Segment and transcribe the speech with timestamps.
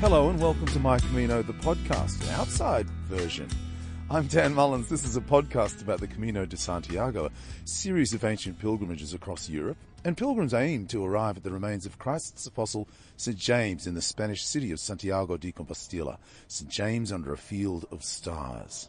[0.00, 3.46] Hello and welcome to My Camino, the podcast, an outside version.
[4.08, 4.88] I'm Dan Mullins.
[4.88, 7.30] This is a podcast about the Camino de Santiago, a
[7.66, 9.76] series of ancient pilgrimages across Europe.
[10.02, 13.36] And pilgrims aim to arrive at the remains of Christ's apostle St.
[13.36, 16.16] James in the Spanish city of Santiago de Compostela,
[16.48, 16.70] St.
[16.70, 18.88] James under a field of stars.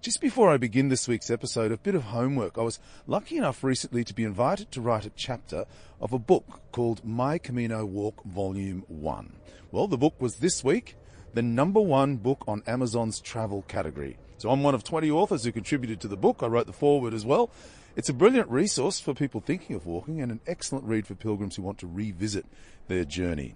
[0.00, 2.56] Just before I begin this week's episode, a bit of homework.
[2.56, 5.66] I was lucky enough recently to be invited to write a chapter
[6.00, 9.32] of a book called My Camino Walk Volume 1.
[9.72, 10.96] Well, the book was this week
[11.34, 14.16] the number one book on Amazon's travel category.
[14.38, 16.38] So I'm one of 20 authors who contributed to the book.
[16.42, 17.50] I wrote the foreword as well.
[17.96, 21.56] It's a brilliant resource for people thinking of walking and an excellent read for pilgrims
[21.56, 22.46] who want to revisit
[22.88, 23.54] their journey.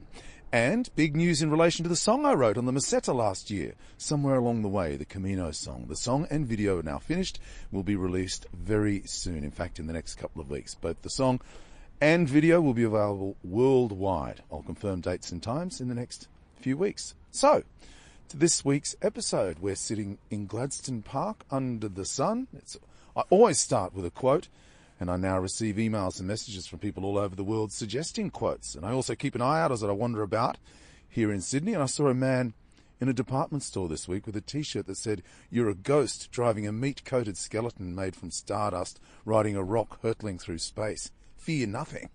[0.53, 3.75] And big news in relation to the song I wrote on the Meseta last year,
[3.97, 5.87] Somewhere Along the Way, the Camino song.
[5.89, 7.39] The song and video are now finished,
[7.71, 10.75] will be released very soon, in fact, in the next couple of weeks.
[10.75, 11.41] Both the song
[12.01, 14.43] and video will be available worldwide.
[14.51, 16.29] I'll confirm dates and times in the next
[16.61, 17.15] few weeks.
[17.31, 17.63] So,
[18.29, 22.47] to this week's episode, we're sitting in Gladstone Park under the sun.
[22.57, 22.79] It's,
[23.17, 24.49] I always start with a quote
[24.99, 28.75] and I now receive emails and messages from people all over the world suggesting quotes.
[28.75, 30.59] And I also keep an eye out as I wander about
[31.09, 31.75] here in Sydney.
[31.75, 32.55] And I saw a man
[33.01, 36.67] in a department store this week with a t-shirt that said, you're a ghost driving
[36.67, 41.11] a meat-coated skeleton made from stardust, riding a rock hurtling through space.
[41.41, 42.11] Fear nothing.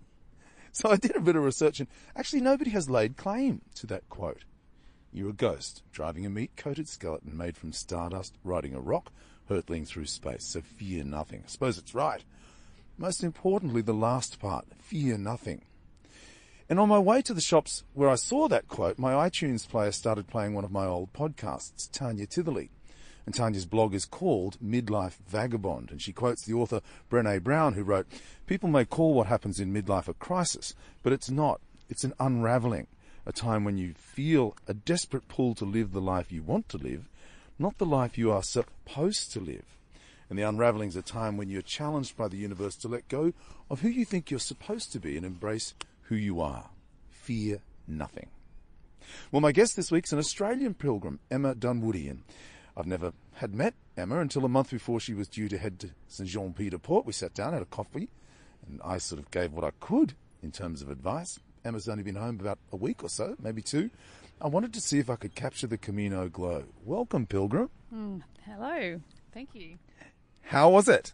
[0.70, 4.08] So I did a bit of research and actually nobody has laid claim to that
[4.08, 4.44] quote.
[5.12, 9.10] You're a ghost driving a meat-coated skeleton made from stardust, riding a rock,
[9.48, 10.44] hurtling through space.
[10.44, 11.42] So fear nothing.
[11.44, 12.22] I suppose it's right.
[12.96, 15.62] Most importantly, the last part, fear nothing.
[16.68, 19.90] And on my way to the shops where I saw that quote, my iTunes player
[19.90, 22.68] started playing one of my old podcasts, Tanya Titherley.
[23.24, 27.82] And Tanya's blog is called Midlife Vagabond, and she quotes the author Brene Brown, who
[27.82, 28.06] wrote,
[28.46, 31.60] People may call what happens in midlife a crisis, but it's not.
[31.88, 32.86] It's an unraveling,
[33.24, 36.78] a time when you feel a desperate pull to live the life you want to
[36.78, 37.08] live,
[37.58, 39.76] not the life you are supposed to live.
[40.28, 43.32] And the unraveling is a time when you're challenged by the universe to let go
[43.70, 46.70] of who you think you're supposed to be and embrace who you are.
[47.10, 48.28] Fear nothing.
[49.30, 52.22] Well, my guest this week's an Australian pilgrim, Emma Dunwoody, and
[52.76, 55.90] I've never had met Emma until a month before she was due to head to
[56.08, 57.06] St Jean de Port.
[57.06, 58.08] We sat down, had a coffee,
[58.68, 61.38] and I sort of gave what I could in terms of advice.
[61.64, 63.90] Emma's only been home about a week or so, maybe two.
[64.40, 66.64] I wanted to see if I could capture the Camino glow.
[66.84, 67.70] Welcome, pilgrim.
[67.94, 69.00] Mm, hello.
[69.32, 69.78] Thank you.
[70.42, 71.12] How was it?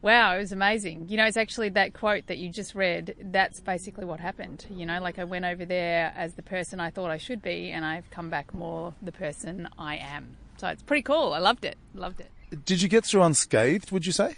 [0.00, 1.06] Wow, it was amazing.
[1.08, 3.16] You know, it's actually that quote that you just read.
[3.20, 4.64] That's basically what happened.
[4.70, 7.70] You know, like I went over there as the person I thought I should be,
[7.70, 10.36] and I've come back more the person I am.
[10.56, 11.32] So it's pretty cool.
[11.34, 11.76] I loved it.
[11.94, 12.30] Loved it.
[12.64, 14.36] Did you get through unscathed, would you say?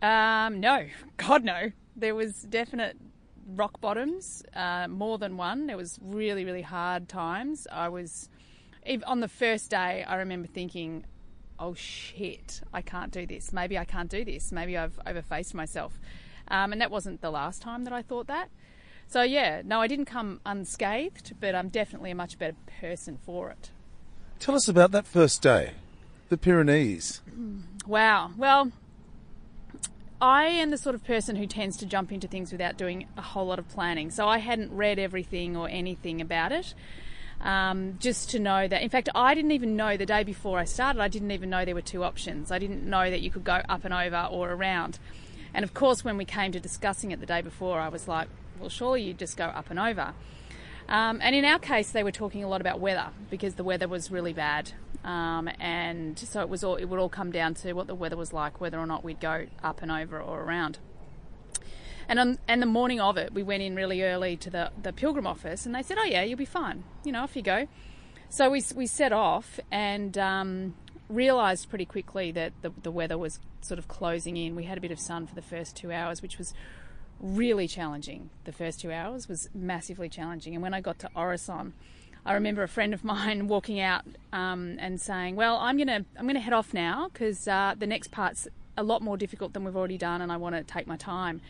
[0.00, 0.86] Um, no.
[1.16, 1.72] God, no.
[1.96, 2.96] There was definite
[3.46, 5.66] rock bottoms, uh, more than one.
[5.66, 7.66] There was really, really hard times.
[7.70, 8.28] I was,
[9.06, 11.04] on the first day, I remember thinking,
[11.58, 13.52] oh shit, I can't do this.
[13.52, 14.50] Maybe I can't do this.
[14.50, 16.00] Maybe I've overfaced myself.
[16.48, 18.48] Um, and that wasn't the last time that I thought that.
[19.06, 23.50] So yeah, no, I didn't come unscathed, but I'm definitely a much better person for
[23.50, 23.70] it.
[24.38, 25.72] Tell us about that first day,
[26.28, 27.20] the Pyrenees.
[27.86, 28.30] Wow.
[28.36, 28.70] Well,
[30.20, 33.22] I am the sort of person who tends to jump into things without doing a
[33.22, 34.10] whole lot of planning.
[34.10, 36.74] So I hadn't read everything or anything about it
[37.40, 38.82] um, just to know that.
[38.82, 41.64] In fact, I didn't even know the day before I started, I didn't even know
[41.64, 42.50] there were two options.
[42.50, 44.98] I didn't know that you could go up and over or around.
[45.54, 48.28] And of course, when we came to discussing it the day before, I was like,
[48.58, 50.12] well, surely you just go up and over.
[50.88, 53.88] Um, and in our case, they were talking a lot about weather because the weather
[53.88, 54.72] was really bad.
[55.04, 58.16] Um, and so it was all, it would all come down to what the weather
[58.16, 60.78] was like, whether or not we'd go up and over or around.
[62.08, 64.92] And on and the morning of it, we went in really early to the, the
[64.92, 66.82] pilgrim office, and they said, "Oh yeah, you'll be fine.
[67.04, 67.68] You know, off you go."
[68.28, 70.74] So we we set off and um,
[71.08, 74.56] realised pretty quickly that the, the weather was sort of closing in.
[74.56, 76.52] We had a bit of sun for the first two hours, which was
[77.20, 78.30] really challenging.
[78.44, 80.54] The first two hours was massively challenging.
[80.54, 81.72] And when I got to Orisson,
[82.24, 86.26] I remember a friend of mine walking out um, and saying, "Well, I'm gonna I'm
[86.26, 89.76] gonna head off now because uh, the next part's a lot more difficult than we've
[89.76, 91.40] already done, and I want to take my time."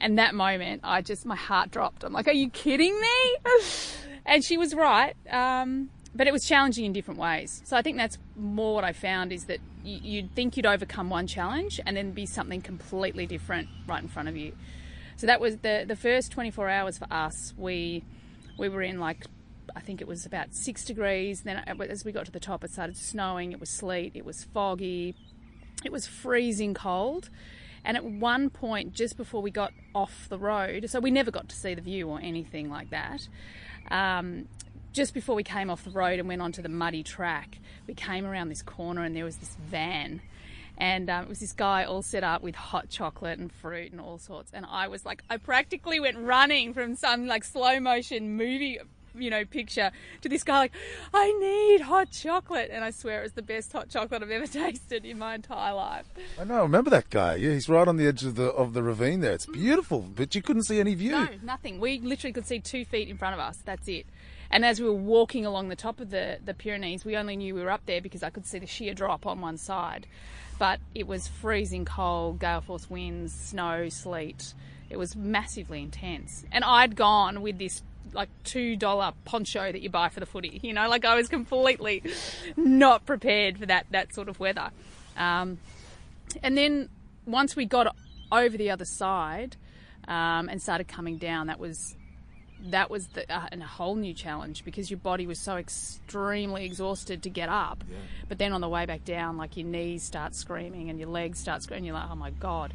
[0.00, 2.04] And that moment, I just, my heart dropped.
[2.04, 3.36] I'm like, are you kidding me?
[4.26, 5.14] and she was right.
[5.30, 7.62] Um, but it was challenging in different ways.
[7.64, 11.26] So I think that's more what I found is that you'd think you'd overcome one
[11.26, 14.52] challenge and then be something completely different right in front of you.
[15.16, 17.54] So that was the the first 24 hours for us.
[17.56, 18.02] We
[18.58, 19.26] we were in like
[19.76, 21.42] I think it was about six degrees.
[21.42, 23.52] Then as we got to the top, it started snowing.
[23.52, 24.12] It was sleet.
[24.14, 25.14] It was foggy.
[25.84, 27.30] It was freezing cold.
[27.84, 31.48] And at one point, just before we got off the road, so we never got
[31.48, 33.26] to see the view or anything like that,
[33.90, 34.48] um,
[34.92, 38.26] just before we came off the road and went onto the muddy track, we came
[38.26, 40.20] around this corner and there was this van.
[40.76, 44.00] And um, it was this guy all set up with hot chocolate and fruit and
[44.00, 44.50] all sorts.
[44.52, 48.78] And I was like, I practically went running from some like slow motion movie
[49.14, 49.90] you know, picture
[50.22, 50.72] to this guy like,
[51.12, 52.70] I need hot chocolate.
[52.72, 55.74] And I swear it was the best hot chocolate I've ever tasted in my entire
[55.74, 56.06] life.
[56.38, 56.58] I know.
[56.58, 57.36] I remember that guy.
[57.36, 59.32] Yeah, he's right on the edge of the of the ravine there.
[59.32, 59.54] It's mm.
[59.54, 61.12] beautiful, but you couldn't see any view.
[61.12, 61.80] No, nothing.
[61.80, 63.58] We literally could see two feet in front of us.
[63.64, 64.06] That's it.
[64.50, 67.54] And as we were walking along the top of the, the Pyrenees, we only knew
[67.54, 70.06] we were up there because I could see the sheer drop on one side.
[70.58, 74.52] But it was freezing cold, gale force winds, snow, sleet.
[74.90, 76.44] It was massively intense.
[76.50, 80.60] And I'd gone with this like two dollar poncho that you buy for the footy.
[80.62, 82.02] You know, like I was completely
[82.56, 84.70] not prepared for that that sort of weather.
[85.16, 85.58] Um,
[86.42, 86.88] and then
[87.26, 87.94] once we got
[88.32, 89.56] over the other side
[90.08, 91.96] um, and started coming down, that was
[92.66, 97.22] that was the, uh, a whole new challenge because your body was so extremely exhausted
[97.22, 97.82] to get up.
[97.88, 97.96] Yeah.
[98.28, 101.38] But then on the way back down, like your knees start screaming and your legs
[101.38, 101.86] start screaming.
[101.86, 102.74] You're like, oh my god.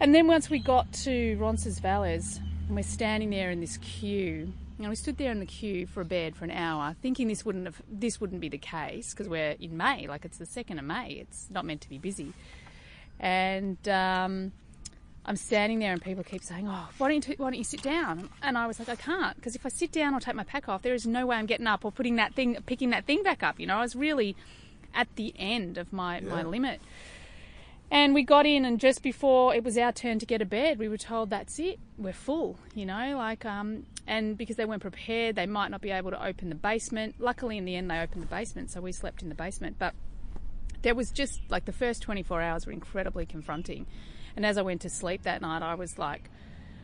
[0.00, 4.52] And then once we got to Roncesvalles, and we're standing there in this queue.
[4.78, 7.44] And we stood there in the queue for a bed for an hour, thinking this
[7.44, 10.78] wouldn't have, this wouldn't be the case because we're in May, like it's the second
[10.78, 11.12] of May.
[11.12, 12.32] It's not meant to be busy.
[13.20, 14.52] And um,
[15.24, 17.82] I'm standing there, and people keep saying, "Oh, why don't you why don't you sit
[17.82, 20.42] down?" And I was like, "I can't because if I sit down or take my
[20.42, 23.04] pack off, there is no way I'm getting up or putting that thing, picking that
[23.04, 24.34] thing back up." You know, I was really
[24.94, 26.28] at the end of my yeah.
[26.28, 26.80] my limit.
[27.92, 30.78] And we got in, and just before it was our turn to get a bed,
[30.78, 34.80] we were told that's it, we're full, you know, like, um, and because they weren't
[34.80, 37.16] prepared, they might not be able to open the basement.
[37.18, 39.76] Luckily, in the end, they opened the basement, so we slept in the basement.
[39.78, 39.92] But
[40.80, 43.84] there was just like the first 24 hours were incredibly confronting.
[44.36, 46.30] And as I went to sleep that night, I was like,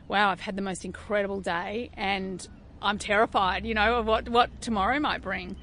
[0.09, 2.47] wow, I've had the most incredible day, and
[2.83, 5.57] I'm terrified, you know, of what, what tomorrow might bring.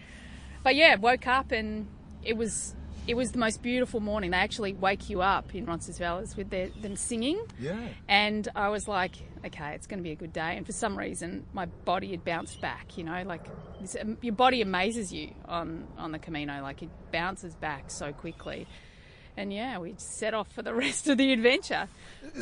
[0.63, 1.85] But yeah, woke up and
[2.23, 2.73] it was
[3.07, 4.31] it was the most beautiful morning.
[4.31, 7.39] They actually wake you up in Roncesvalles with their, them singing.
[7.59, 7.77] Yeah.
[8.07, 9.13] And I was like,
[9.45, 10.57] okay, it's going to be a good day.
[10.57, 12.97] And for some reason, my body had bounced back.
[12.97, 13.45] You know, like
[13.79, 16.61] this, um, your body amazes you on on the Camino.
[16.61, 18.67] Like it bounces back so quickly.
[19.37, 21.87] And yeah, we set off for the rest of the adventure.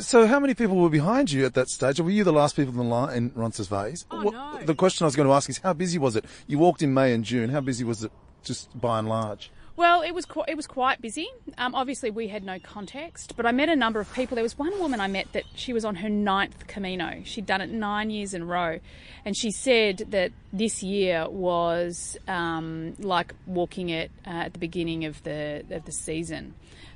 [0.00, 2.00] So, how many people were behind you at that stage?
[2.00, 4.06] Were you the last people in the line in Roncesvalles?
[4.10, 4.60] Oh, no.
[4.64, 6.24] The question I was going to ask is, how busy was it?
[6.46, 7.50] You walked in May and June.
[7.50, 8.12] How busy was it,
[8.44, 9.50] just by and large?
[9.76, 11.26] Well, it was qu- it was quite busy.
[11.58, 14.36] Um, obviously, we had no context, but I met a number of people.
[14.36, 17.22] There was one woman I met that she was on her ninth Camino.
[17.24, 18.78] She'd done it nine years in a row,
[19.24, 25.06] and she said that this year was um, like walking it uh, at the beginning
[25.06, 26.54] of the of the season.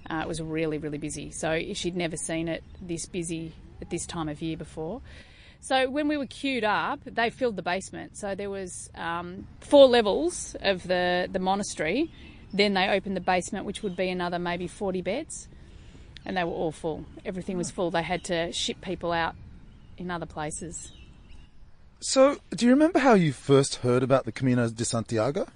[0.08, 1.32] Uh, it was really really busy.
[1.32, 5.02] So she'd never seen it this busy at this time of year before.
[5.60, 8.16] So when we were queued up, they filled the basement.
[8.16, 12.12] So there was um, four levels of the the monastery
[12.52, 15.48] then they opened the basement, which would be another maybe 40 beds,
[16.24, 17.04] and they were all full.
[17.24, 17.90] Everything was full.
[17.90, 19.34] They had to ship people out
[19.96, 20.92] in other places.
[22.00, 25.48] So, do you remember how you first heard about the Camino de Santiago?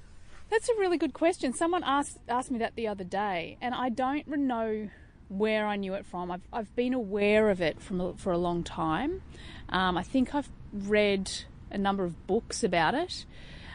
[0.51, 1.55] That's a really good question.
[1.55, 4.91] Someone asked asked me that the other day, and I don't know
[5.29, 6.31] where I knew it from.
[6.31, 9.23] I've I've been aware of it from for a long time.
[9.69, 11.31] Um, I think I've read
[11.71, 13.25] a number of books about it.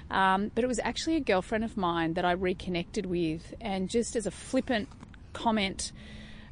[0.10, 4.16] Um, but it was actually a girlfriend of mine that I reconnected with, and just
[4.16, 4.88] as a flippant
[5.34, 5.92] comment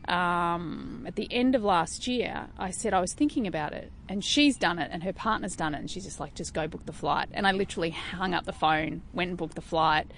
[0.08, 4.24] um, at the end of last year, I said I was thinking about it, and
[4.24, 6.86] she's done it, and her partner's done it, and she's just like, just go book
[6.86, 7.30] the flight.
[7.34, 10.12] And I literally hung up the phone, went and booked the flight,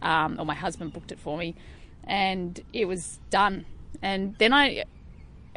[0.00, 1.54] um, or my husband booked it for me,
[2.04, 3.66] and it was done.
[4.02, 4.84] And then I,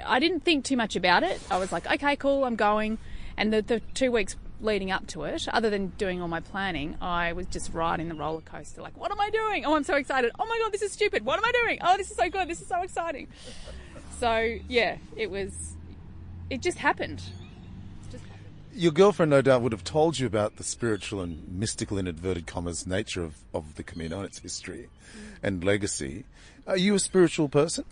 [0.03, 1.39] I didn't think too much about it.
[1.49, 2.97] I was like, okay, cool, I'm going.
[3.37, 6.97] And the, the two weeks leading up to it, other than doing all my planning,
[7.01, 8.81] I was just riding the roller coaster.
[8.81, 9.65] Like, what am I doing?
[9.65, 10.31] Oh, I'm so excited.
[10.39, 11.25] Oh my God, this is stupid.
[11.25, 11.79] What am I doing?
[11.81, 12.47] Oh, this is so good.
[12.47, 13.27] This is so exciting.
[14.19, 15.75] So, yeah, it was,
[16.49, 17.21] it just happened.
[18.73, 22.47] Your girlfriend, no doubt, would have told you about the spiritual and mystical, in inverted
[22.47, 25.19] commas, nature of, of the Camino and its history mm.
[25.43, 26.25] and legacy.
[26.65, 27.85] Are you a spiritual person?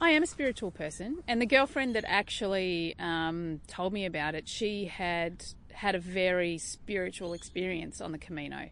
[0.00, 4.48] I am a spiritual person, and the girlfriend that actually um, told me about it,
[4.48, 5.44] she had
[5.74, 8.70] had a very spiritual experience on the Camino.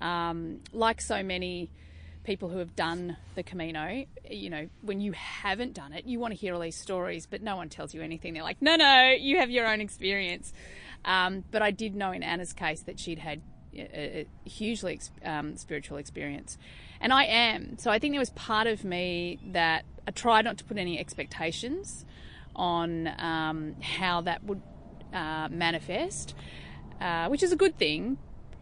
[0.00, 1.70] Um, like so many
[2.24, 6.34] people who have done the Camino, you know, when you haven't done it, you want
[6.34, 8.34] to hear all these stories, but no one tells you anything.
[8.34, 10.52] They're like, no, no, you have your own experience.
[11.04, 13.40] Um, but I did know in Anna's case that she'd had
[13.74, 16.58] a, a hugely um, spiritual experience.
[17.00, 17.78] And I am.
[17.78, 20.98] So I think there was part of me that I tried not to put any
[20.98, 22.04] expectations
[22.54, 24.60] on um, how that would
[25.12, 26.34] uh, manifest,
[27.00, 28.18] uh, which is a good thing.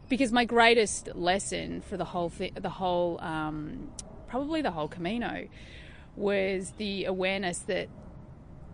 [0.09, 3.91] because my greatest lesson for the whole thi- the whole um,
[4.27, 5.47] probably the whole Camino
[6.17, 7.89] was the awareness that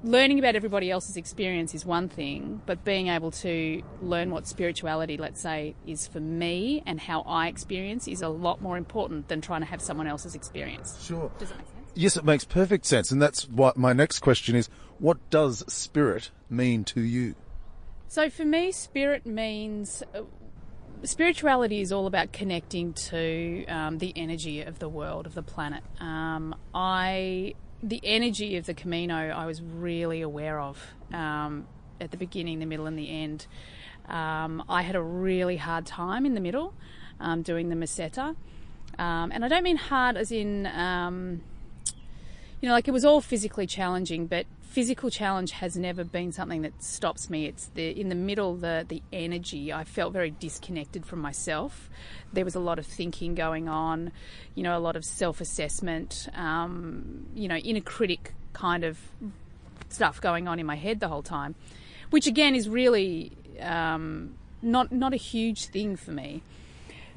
[0.04, 5.16] learning about everybody else's experience is one thing, but being able to learn what spirituality,
[5.16, 9.40] let's say, is for me and how I experience is a lot more important than
[9.40, 11.02] trying to have someone else's experience.
[11.04, 11.32] Sure.
[11.38, 11.90] Does that make sense?
[11.94, 13.10] Yes, it makes perfect sense.
[13.10, 17.34] And that's what my next question is what does spirit mean to you?
[18.08, 20.02] So for me, spirit means.
[20.14, 20.22] Uh,
[21.02, 25.82] spirituality is all about connecting to um, the energy of the world, of the planet.
[26.00, 30.82] Um, I the energy of the Camino I was really aware of
[31.12, 31.66] um,
[32.00, 33.46] at the beginning, the middle, and the end.
[34.08, 36.74] Um, I had a really hard time in the middle
[37.20, 38.36] um, doing the Meseta.
[38.98, 40.64] Um, and I don't mean hard as in,
[42.60, 46.62] you know, like it was all physically challenging, but physical challenge has never been something
[46.62, 47.46] that stops me.
[47.46, 49.72] It's the in the middle, the the energy.
[49.72, 51.88] I felt very disconnected from myself.
[52.32, 54.10] There was a lot of thinking going on,
[54.56, 58.98] you know, a lot of self assessment, um, you know, inner critic kind of
[59.90, 61.54] stuff going on in my head the whole time,
[62.10, 66.42] which again is really um, not not a huge thing for me.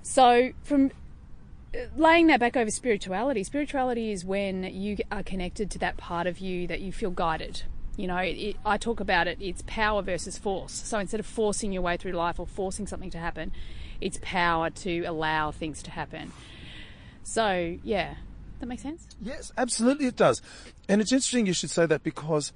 [0.04, 0.92] So from
[1.96, 6.39] laying that back over spirituality, spirituality is when you are connected to that part of
[6.39, 7.63] you that you feel guided.
[7.96, 10.74] You know, it, it, I talk about it, it's power versus force.
[10.74, 13.51] So instead of forcing your way through life or forcing something to happen,
[14.00, 16.31] it's power to allow things to happen.
[17.24, 18.15] So, yeah,
[18.60, 19.07] that makes sense?
[19.22, 20.41] Yes, absolutely it does.
[20.88, 22.53] And it's interesting you should say that because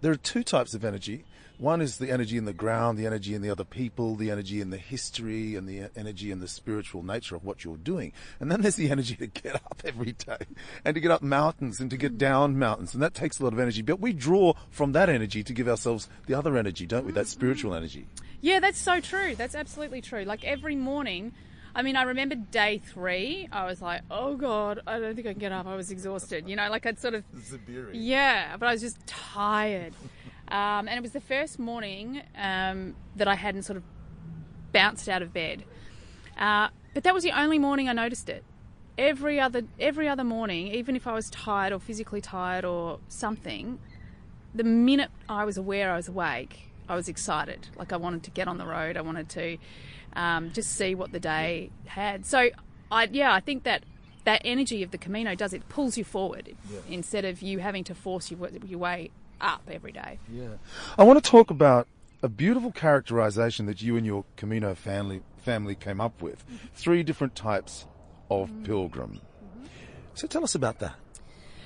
[0.00, 1.24] there are two types of energy.
[1.62, 4.60] One is the energy in the ground, the energy in the other people, the energy
[4.60, 8.12] in the history, and the energy in the spiritual nature of what you're doing.
[8.40, 10.38] And then there's the energy to get up every day
[10.84, 12.94] and to get up mountains and to get down mountains.
[12.94, 13.80] And that takes a lot of energy.
[13.80, 17.12] But we draw from that energy to give ourselves the other energy, don't we?
[17.12, 17.28] That mm-hmm.
[17.28, 18.08] spiritual energy.
[18.40, 19.36] Yeah, that's so true.
[19.36, 20.24] That's absolutely true.
[20.24, 21.32] Like every morning,
[21.76, 25.32] I mean, I remember day three, I was like, oh God, I don't think I
[25.32, 25.68] can get up.
[25.68, 26.48] I was exhausted.
[26.48, 27.22] You know, like I'd sort of.
[27.92, 29.94] Yeah, but I was just tired.
[30.52, 33.82] Um, and it was the first morning um, that I hadn't sort of
[34.70, 35.64] bounced out of bed.
[36.38, 38.44] Uh, but that was the only morning I noticed it.
[38.98, 43.78] Every other every other morning, even if I was tired or physically tired or something,
[44.54, 47.68] the minute I was aware I was awake, I was excited.
[47.76, 48.98] Like I wanted to get on the road.
[48.98, 49.56] I wanted to
[50.14, 52.26] um, just see what the day had.
[52.26, 52.50] So,
[52.90, 53.84] I yeah, I think that
[54.24, 56.80] that energy of the Camino does it pulls you forward Yeah.
[56.90, 59.10] instead of you having to force your, your way
[59.42, 60.18] up every day.
[60.30, 60.54] Yeah.
[60.96, 61.88] I want to talk about
[62.22, 66.44] a beautiful characterization that you and your Camino family family came up with.
[66.74, 67.86] Three different types
[68.30, 69.20] of pilgrim.
[70.14, 70.94] So tell us about that.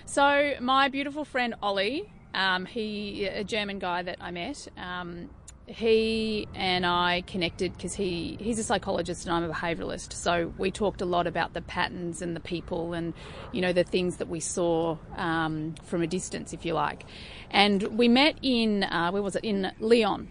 [0.07, 4.69] So my beautiful friend Ollie, um, he a German guy that I met.
[4.79, 5.31] Um,
[5.67, 10.13] he and I connected because he, he's a psychologist and I'm a behaviouralist.
[10.13, 13.15] So we talked a lot about the patterns and the people and,
[13.53, 17.05] you know, the things that we saw um, from a distance, if you like.
[17.51, 20.29] And we met in, uh, where was it, in Leon.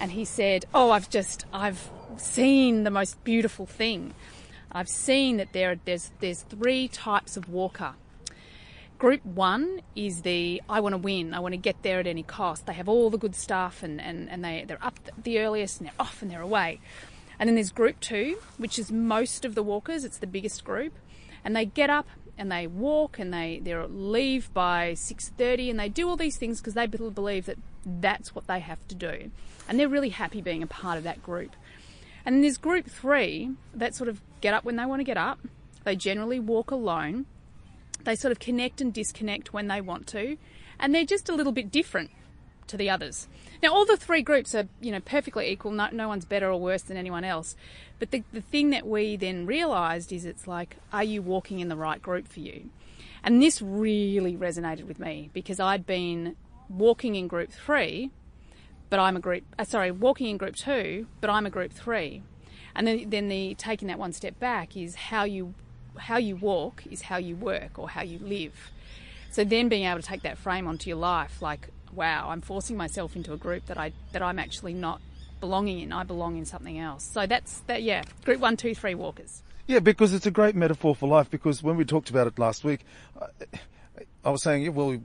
[0.00, 4.14] And he said, oh, I've just, I've seen the most beautiful thing.
[4.70, 7.94] I've seen that there, there's, there's three types of walker.
[8.98, 12.24] Group one is the I want to win, I want to get there at any
[12.24, 12.66] cost.
[12.66, 15.86] They have all the good stuff and, and, and they, they're up the earliest and
[15.86, 16.80] they're off and they're away.
[17.38, 20.94] And then there's group two, which is most of the walkers, it's the biggest group.
[21.44, 25.88] And they get up and they walk and they, they leave by 6.30 and they
[25.88, 29.30] do all these things because they believe that that's what they have to do.
[29.68, 31.54] And they're really happy being a part of that group.
[32.26, 35.16] And then there's group three that sort of get up when they want to get
[35.16, 35.38] up.
[35.84, 37.26] They generally walk alone
[38.08, 40.38] they sort of connect and disconnect when they want to,
[40.80, 42.10] and they're just a little bit different
[42.66, 43.28] to the others.
[43.62, 45.72] Now, all the three groups are, you know, perfectly equal.
[45.72, 47.54] No, no one's better or worse than anyone else.
[47.98, 51.68] But the, the thing that we then realised is it's like, are you walking in
[51.68, 52.70] the right group for you?
[53.22, 56.34] And this really resonated with me because I'd been
[56.70, 58.10] walking in group three,
[58.88, 62.22] but I'm a group, uh, sorry, walking in group two, but I'm a group three.
[62.74, 65.52] And then, then the taking that one step back is how you
[65.98, 68.70] how you walk is how you work or how you live.
[69.30, 72.76] So then being able to take that frame onto your life, like, wow, I'm forcing
[72.76, 75.00] myself into a group that I that I'm actually not
[75.40, 75.92] belonging in.
[75.92, 77.04] I belong in something else.
[77.04, 77.82] So that's that.
[77.82, 79.42] Yeah, group one, two, three walkers.
[79.66, 81.30] Yeah, because it's a great metaphor for life.
[81.30, 82.80] Because when we talked about it last week,
[83.20, 83.26] I,
[84.24, 85.00] I was saying, yeah, well, we,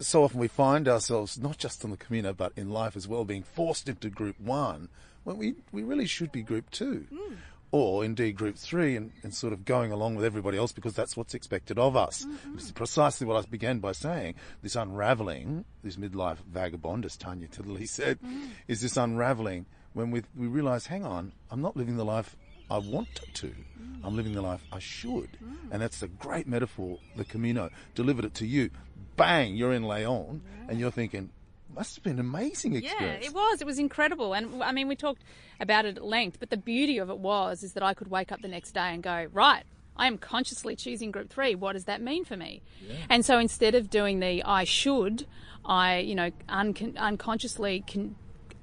[0.00, 3.24] so often we find ourselves not just on the Camino, but in life as well,
[3.24, 4.88] being forced into Group One
[5.24, 7.06] when we we really should be Group Two.
[7.12, 7.36] Mm.
[7.70, 11.16] Or indeed Group Three, and, and sort of going along with everybody else because that's
[11.16, 12.24] what's expected of us.
[12.24, 12.54] Mm-hmm.
[12.54, 14.36] This is precisely what I began by saying.
[14.62, 18.46] This unraveling, this midlife vagabond, as Tanya Tiddley said, mm-hmm.
[18.68, 22.36] is this unraveling when we we realise, hang on, I'm not living the life
[22.70, 23.46] I want to.
[23.46, 24.00] Mm.
[24.04, 25.30] I'm living the life I should.
[25.42, 25.72] Mm.
[25.72, 28.70] And that's a great metaphor, the Camino delivered it to you.
[29.16, 31.30] Bang, you're in Leon, and you're thinking,
[31.78, 33.22] must have been an amazing experience.
[33.22, 33.60] Yeah, it was.
[33.60, 34.34] It was incredible.
[34.34, 35.22] And I mean, we talked
[35.60, 38.32] about it at length, but the beauty of it was is that I could wake
[38.32, 39.62] up the next day and go, right,
[39.96, 41.54] I am consciously choosing group three.
[41.54, 42.62] What does that mean for me?
[42.86, 42.96] Yeah.
[43.08, 45.26] And so instead of doing the I should,
[45.64, 48.16] I, you know, un- unconsciously can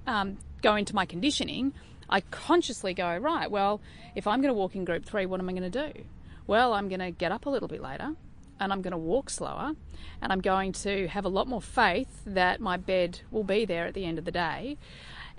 [0.06, 1.74] um, go into my conditioning.
[2.10, 3.82] I consciously go, right, well,
[4.14, 6.04] if I'm going to walk in group three, what am I going to do?
[6.48, 8.16] Well, I'm going to get up a little bit later
[8.60, 9.74] and I'm going to walk slower
[10.22, 13.86] and I'm going to have a lot more faith that my bed will be there
[13.86, 14.78] at the end of the day.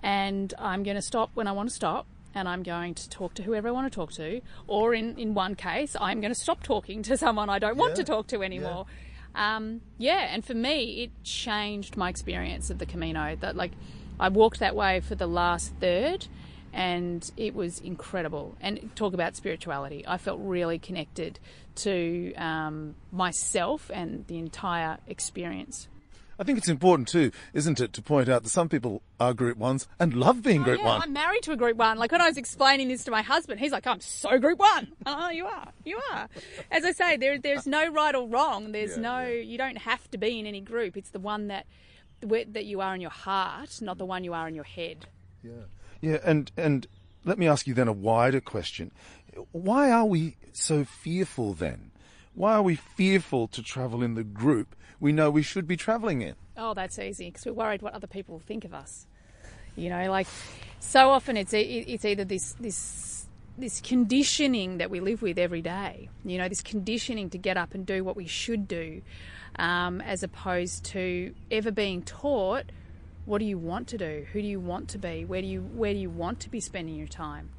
[0.01, 3.35] And I'm going to stop when I want to stop and I'm going to talk
[3.35, 4.43] to whoever I want to talk to.
[4.67, 7.93] Or in, in one case, I'm going to stop talking to someone I don't want
[7.93, 7.97] yeah.
[7.97, 8.87] to talk to anymore.
[9.35, 9.57] Yeah.
[9.57, 13.37] Um, yeah, and for me, it changed my experience of the Camino.
[13.37, 13.73] That like,
[14.19, 16.27] I walked that way for the last third,
[16.76, 18.54] and it was incredible.
[18.61, 20.04] And talk about spirituality.
[20.06, 21.40] I felt really connected
[21.76, 25.88] to um, myself and the entire experience.
[26.38, 29.56] I think it's important too, isn't it, to point out that some people are group
[29.56, 31.00] ones and love being oh, group yeah, one.
[31.00, 31.97] I'm married to a group one.
[31.97, 34.92] Like when I was explaining this to my husband, he's like, "I'm so group one."
[35.06, 36.28] Oh, you are, you are.
[36.71, 38.73] As I say, there, there's no right or wrong.
[38.73, 39.40] There's yeah, no, yeah.
[39.40, 40.99] you don't have to be in any group.
[40.99, 41.64] It's the one that
[42.21, 45.06] that you are in your heart, not the one you are in your head.
[45.42, 45.52] Yeah.
[46.07, 46.87] Yeah, and and
[47.25, 48.93] let me ask you then a wider question.
[49.51, 51.91] Why are we so fearful then?
[52.33, 56.23] Why are we fearful to travel in the group we know we should be travelling
[56.23, 56.37] in?
[56.57, 59.09] Oh, that's easy because we're worried what other people will think of us.
[59.75, 60.29] You know, like
[60.79, 63.27] so often it's it's either this this
[63.59, 66.09] this conditioning that we live with every day.
[66.25, 69.03] You know, this conditioning to get up and do what we should do,
[69.59, 72.71] um, as opposed to ever being taught
[73.26, 74.26] what do you want to do?
[74.33, 75.25] Who do you want to be?
[75.25, 77.50] Where do you where do you want to be spending your time?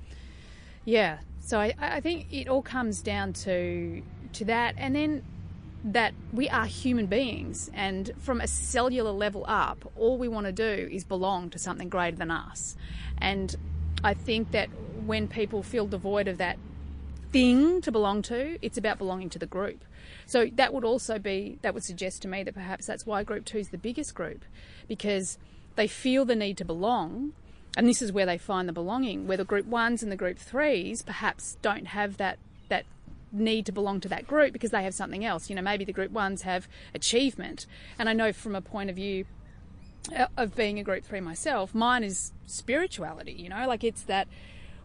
[0.86, 1.19] Yeah.
[1.41, 4.01] So I, I think it all comes down to
[4.34, 5.23] to that and then
[5.84, 10.51] that we are human beings and from a cellular level up all we want to
[10.51, 12.75] do is belong to something greater than us
[13.19, 13.56] and
[14.03, 14.69] i think that
[15.06, 16.58] when people feel devoid of that
[17.32, 19.84] thing to belong to it's about belonging to the group
[20.25, 23.45] so that would also be that would suggest to me that perhaps that's why group
[23.45, 24.43] 2 is the biggest group
[24.88, 25.38] because
[25.78, 27.32] they feel the need to belong,
[27.78, 29.28] and this is where they find the belonging.
[29.28, 32.86] Where the group ones and the group threes perhaps don't have that that
[33.32, 35.50] need to belong to that group because they have something else.
[35.50, 37.66] You know, maybe the group ones have achievement,
[37.98, 39.26] and I know from a point of view
[40.16, 43.34] uh, of being a group three myself, mine is spirituality.
[43.34, 44.28] You know, like it's that.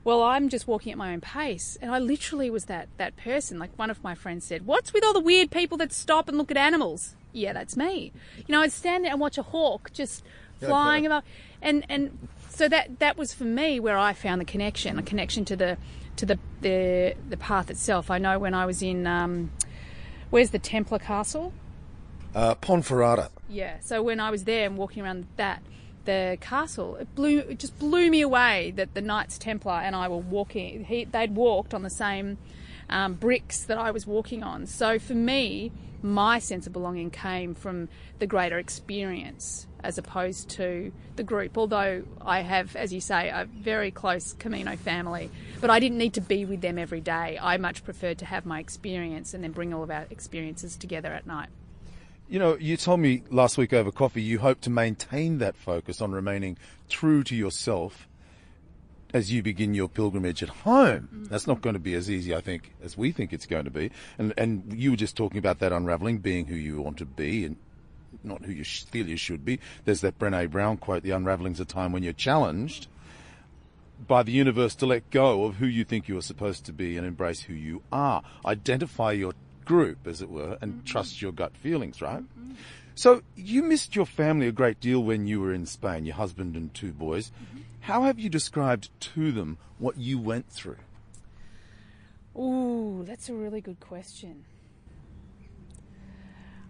[0.04, 3.58] Well, I'm just walking at my own pace, and I literally was that that person.
[3.58, 6.36] Like one of my friends said, "What's with all the weird people that stop and
[6.36, 8.12] look at animals?" Yeah, that's me.
[8.36, 10.22] You know, I'd stand there and watch a hawk just
[10.66, 11.24] flying about,
[11.60, 15.44] and and so that that was for me where I found the connection, a connection
[15.46, 15.78] to the
[16.16, 18.10] to the the, the path itself.
[18.10, 19.50] I know when I was in um,
[20.30, 21.52] where's the Templar Castle?
[22.34, 23.30] Uh, Ponferrada.
[23.48, 23.78] Yeah.
[23.80, 25.62] So when I was there and walking around that
[26.04, 30.08] the castle, it blew it just blew me away that the Knights Templar and I
[30.08, 30.84] were walking.
[30.84, 32.38] He, they'd walked on the same
[32.88, 34.66] um, bricks that I was walking on.
[34.66, 35.72] So for me,
[36.02, 41.58] my sense of belonging came from the greater experience as opposed to the group.
[41.58, 46.14] Although I have, as you say, a very close Camino family, but I didn't need
[46.14, 47.38] to be with them every day.
[47.40, 51.12] I much preferred to have my experience and then bring all of our experiences together
[51.12, 51.48] at night.
[52.28, 56.00] You know, you told me last week over coffee you hope to maintain that focus
[56.00, 56.56] on remaining
[56.88, 58.08] true to yourself
[59.12, 61.08] as you begin your pilgrimage at home.
[61.12, 61.24] Mm-hmm.
[61.24, 63.70] That's not going to be as easy, I think, as we think it's going to
[63.70, 63.90] be.
[64.18, 67.44] And and you were just talking about that unraveling, being who you want to be
[67.44, 67.56] and
[68.22, 69.60] not who you feel you should be.
[69.84, 72.88] There's that Brene Brown quote: "The unraveling's a time when you're challenged."
[74.06, 76.96] by the universe to let go of who you think you are supposed to be
[76.96, 78.22] and embrace who you are.
[78.44, 79.32] Identify your
[79.64, 80.84] group, as it were, and mm-hmm.
[80.84, 82.22] trust your gut feelings, right?
[82.22, 82.54] Mm-hmm.
[82.94, 86.56] So you missed your family a great deal when you were in Spain, your husband
[86.56, 87.30] and two boys.
[87.30, 87.60] Mm-hmm.
[87.80, 90.76] How have you described to them what you went through?
[92.36, 94.44] Ooh, that's a really good question.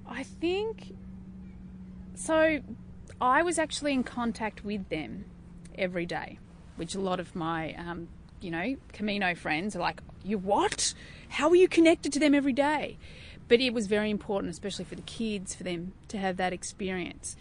[0.08, 0.94] I think
[2.24, 2.60] so.
[3.20, 5.26] I was actually in contact with them
[5.78, 6.40] every day,
[6.74, 8.08] which a lot of my, um,
[8.40, 10.92] you know, Camino friends are like, "You what?
[11.28, 12.98] How are you connected to them every day?"
[13.46, 17.36] But it was very important, especially for the kids, for them to have that experience.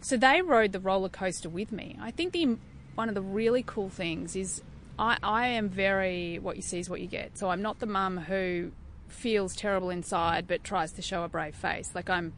[0.00, 1.96] So they rode the roller coaster with me.
[2.00, 2.56] I think the
[2.96, 4.62] one of the really cool things is
[4.98, 7.38] I, I am very what you see is what you get.
[7.38, 8.72] So I'm not the mum who
[9.08, 11.92] feels terrible inside but tries to show a brave face.
[11.94, 12.32] Like I'm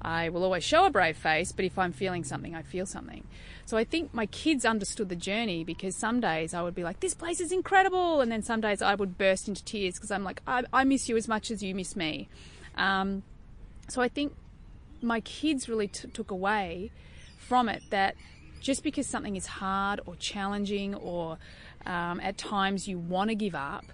[0.00, 3.24] I will always show a brave face, but if I'm feeling something, I feel something.
[3.64, 7.00] So I think my kids understood the journey because some days I would be like,
[7.00, 8.20] this place is incredible.
[8.20, 11.08] And then some days I would burst into tears because I'm like, I, I, miss
[11.08, 12.28] you as much as you miss me.
[12.76, 13.24] Um,
[13.88, 14.34] so I think
[15.02, 16.92] my kids really t- took away
[17.38, 18.14] from it that
[18.60, 21.38] just because something is hard or challenging or
[21.86, 23.84] um, at times you want to give up,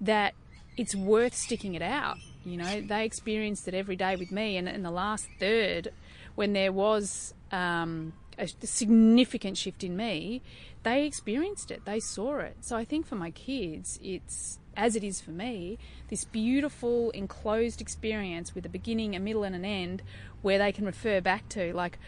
[0.00, 0.34] that
[0.76, 2.16] it's worth sticking it out.
[2.44, 4.56] You know, they experienced it every day with me.
[4.56, 5.92] And in the last third,
[6.34, 10.42] when there was um, a significant shift in me,
[10.82, 12.56] they experienced it, they saw it.
[12.60, 17.80] So I think for my kids, it's as it is for me, this beautiful enclosed
[17.80, 20.02] experience with a beginning, a middle, and an end
[20.42, 21.98] where they can refer back to, like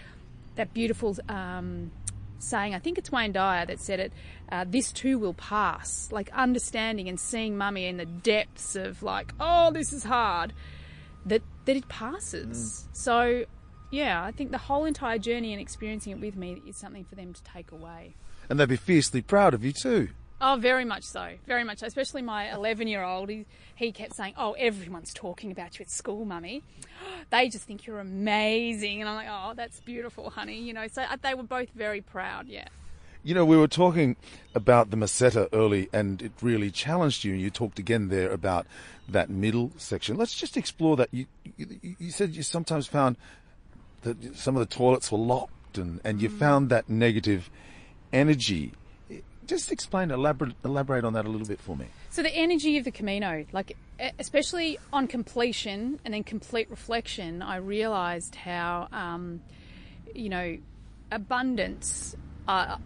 [0.56, 1.92] that beautiful um,
[2.38, 4.12] saying, I think it's Wayne Dyer that said it,
[4.50, 6.08] uh, this too will pass.
[6.12, 10.52] Like understanding and seeing mummy in the depths of, like, oh, this is hard,
[11.24, 12.88] that, that it passes.
[12.92, 12.96] Mm.
[12.96, 13.44] So
[13.90, 17.14] yeah, I think the whole entire journey and experiencing it with me is something for
[17.14, 18.14] them to take away.
[18.48, 20.08] And they'd be fiercely proud of you too.
[20.40, 21.30] Oh, very much so.
[21.46, 21.86] Very much so.
[21.86, 23.30] Especially my 11 year old.
[23.30, 26.62] He, he kept saying, Oh, everyone's talking about you at school, mummy.
[27.30, 29.00] They just think you're amazing.
[29.00, 30.60] And I'm like, Oh, that's beautiful, honey.
[30.60, 32.68] You know, so uh, they were both very proud, yeah.
[33.26, 34.14] You know, we were talking
[34.54, 37.32] about the Meseta early, and it really challenged you.
[37.32, 38.68] And you talked again there about
[39.08, 40.16] that middle section.
[40.16, 41.08] Let's just explore that.
[41.10, 43.16] You, you, you said you sometimes found
[44.02, 46.38] that some of the toilets were locked and, and you mm.
[46.38, 47.50] found that negative
[48.12, 48.70] energy.
[49.44, 51.86] Just explain, elaborate, elaborate on that a little bit for me.
[52.10, 53.76] So the energy of the Camino, like
[54.20, 59.40] especially on completion and then complete reflection, I realised how, um,
[60.14, 60.58] you know,
[61.10, 62.14] abundance
[62.46, 62.76] uh,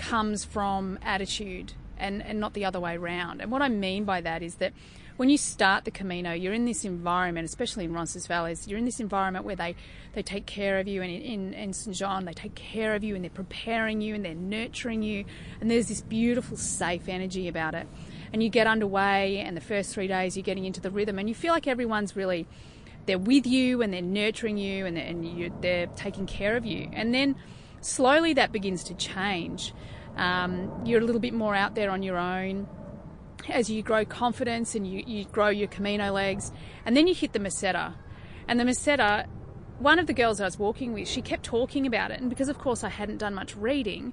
[0.00, 3.40] comes from attitude and, and not the other way around.
[3.40, 4.72] And what I mean by that is that
[5.18, 9.00] when you start the Camino, you're in this environment, especially in Roncesvalles, you're in this
[9.00, 9.76] environment where they,
[10.14, 11.94] they take care of you, and in, in, St.
[11.94, 15.26] John, they take care of you and they're preparing you and they're nurturing you,
[15.60, 17.86] and there's this beautiful, safe energy about it.
[18.32, 21.28] And you get underway, and the first three days you're getting into the rhythm, and
[21.28, 22.46] you feel like everyone's really
[23.06, 26.64] they're with you and they're nurturing you and, they're, and you, they're taking care of
[26.64, 26.88] you.
[26.92, 27.34] And then
[27.80, 29.72] slowly that begins to change.
[30.16, 32.68] Um, you're a little bit more out there on your own
[33.48, 36.52] as you grow confidence and you, you grow your Camino legs.
[36.84, 37.94] And then you hit the Meseta.
[38.48, 39.26] And the Meseta,
[39.78, 42.20] one of the girls I was walking with, she kept talking about it.
[42.20, 44.12] And because, of course, I hadn't done much reading,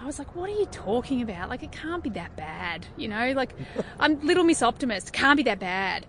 [0.00, 1.48] I was like, what are you talking about?
[1.48, 2.86] Like, it can't be that bad.
[2.96, 3.54] You know, like,
[4.00, 6.06] I'm Little Miss Optimist, can't be that bad.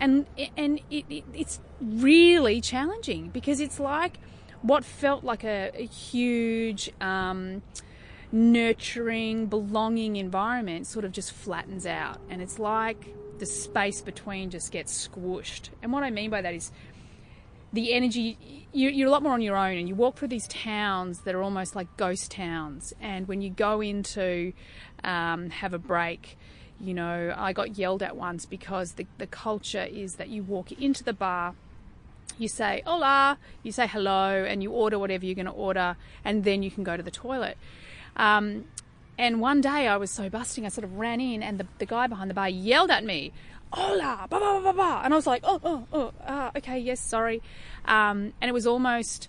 [0.00, 4.18] And, and it, it, it's really challenging because it's like
[4.62, 6.90] what felt like a, a huge.
[7.00, 7.62] Um,
[8.32, 12.18] nurturing, belonging environment sort of just flattens out.
[12.30, 15.68] And it's like the space between just gets squished.
[15.82, 16.72] And what I mean by that is
[17.72, 21.20] the energy, you're a lot more on your own, and you walk through these towns
[21.20, 22.92] that are almost like ghost towns.
[23.00, 24.52] And when you go into
[25.04, 26.38] um, have a break,
[26.80, 30.72] you know, I got yelled at once because the, the culture is that you walk
[30.72, 31.54] into the bar
[32.38, 36.44] you say hola, you say hello, and you order whatever you're going to order, and
[36.44, 37.56] then you can go to the toilet.
[38.16, 38.64] Um,
[39.18, 41.86] and one day I was so busting, I sort of ran in, and the, the
[41.86, 43.32] guy behind the bar yelled at me,
[43.72, 47.00] Hola, ba ba ba ba, and I was like, oh, oh, oh, uh, okay, yes,
[47.00, 47.40] sorry.
[47.86, 49.28] Um, and it was almost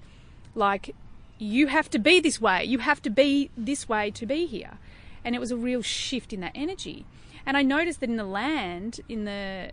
[0.53, 0.93] like,
[1.37, 4.77] you have to be this way, you have to be this way to be here.
[5.23, 7.05] And it was a real shift in that energy.
[7.45, 9.71] And I noticed that in the land, in the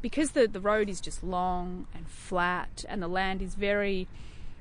[0.00, 4.08] because the, the road is just long and flat, and the land is very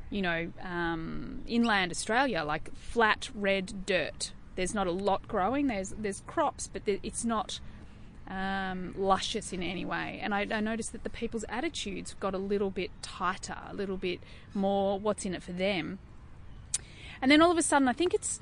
[0.09, 4.31] you know, um, inland Australia, like flat red dirt.
[4.55, 5.67] There's not a lot growing.
[5.67, 7.59] There's there's crops, but it's not
[8.27, 10.19] um, luscious in any way.
[10.21, 13.97] And I, I, noticed that the people's attitudes got a little bit tighter, a little
[13.97, 14.19] bit
[14.53, 15.99] more what's in it for them.
[17.21, 18.41] And then all of a sudden, I think it's,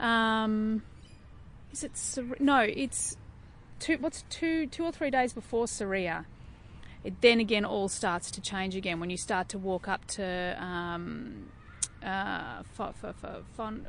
[0.00, 0.82] um,
[1.72, 2.60] is it no?
[2.60, 3.16] It's
[3.80, 3.96] two.
[3.98, 6.26] What's two two or three days before Sarria
[7.06, 10.56] it then again all starts to change again when you start to walk up to
[10.62, 11.46] um,
[12.04, 13.86] uh, for, for, for, Fon-?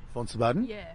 [0.68, 0.94] Yeah.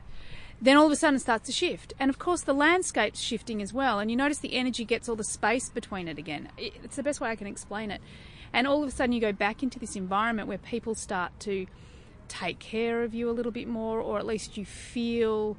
[0.61, 1.93] Then all of a sudden it starts to shift.
[1.99, 3.99] And of course, the landscape's shifting as well.
[3.99, 6.49] And you notice the energy gets all the space between it again.
[6.57, 8.01] It's the best way I can explain it.
[8.53, 11.67] And all of a sudden, you go back into this environment where people start to
[12.29, 15.57] take care of you a little bit more, or at least you feel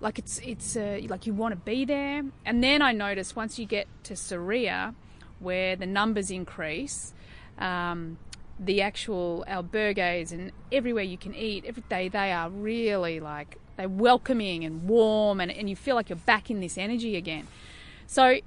[0.00, 2.24] like it's it's uh, like you want to be there.
[2.44, 4.94] And then I notice once you get to Sarria,
[5.38, 7.12] where the numbers increase,
[7.58, 8.18] um,
[8.58, 13.88] the actual albergues and everywhere you can eat every day, they are really like they're
[13.88, 17.46] welcoming and warm, and, and you feel like you're back in this energy again.
[18.06, 18.38] So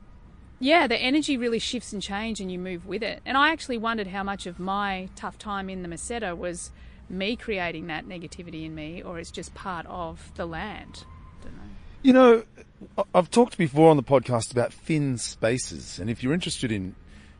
[0.60, 3.21] yeah, the energy really shifts and changes, and you move with it.
[3.25, 6.71] And I actually wondered how much of my tough time in the Meseta was
[7.10, 11.06] me creating that negativity in me, or it's just part of the land.
[12.01, 12.43] You know,
[13.13, 16.95] I've talked before on the podcast about thin spaces, and if you're interested in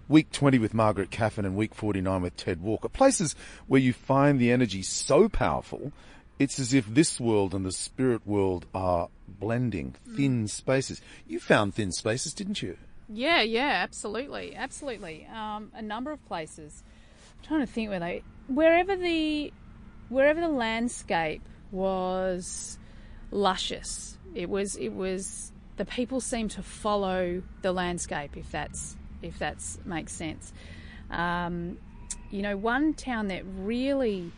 [0.10, 3.36] week 20 with Margaret Caffin and week 49 with Ted Walker, places
[3.68, 5.94] where you find the energy so powerful,
[6.40, 11.02] it's as if this world and the spirit world are blending thin spaces.
[11.26, 12.78] You found thin spaces, didn't you?
[13.08, 15.26] Yeah, yeah, absolutely, absolutely.
[15.34, 16.84] Um, a number of places.
[17.38, 19.54] I'm trying to think where they, wherever the,
[20.10, 22.78] wherever the landscape was
[23.32, 24.18] luscious.
[24.36, 25.52] It was, it was.
[25.78, 30.52] The people seemed to follow the landscape, if that's, if that's makes sense.
[31.10, 31.78] Um,
[32.30, 34.32] you know, one town that really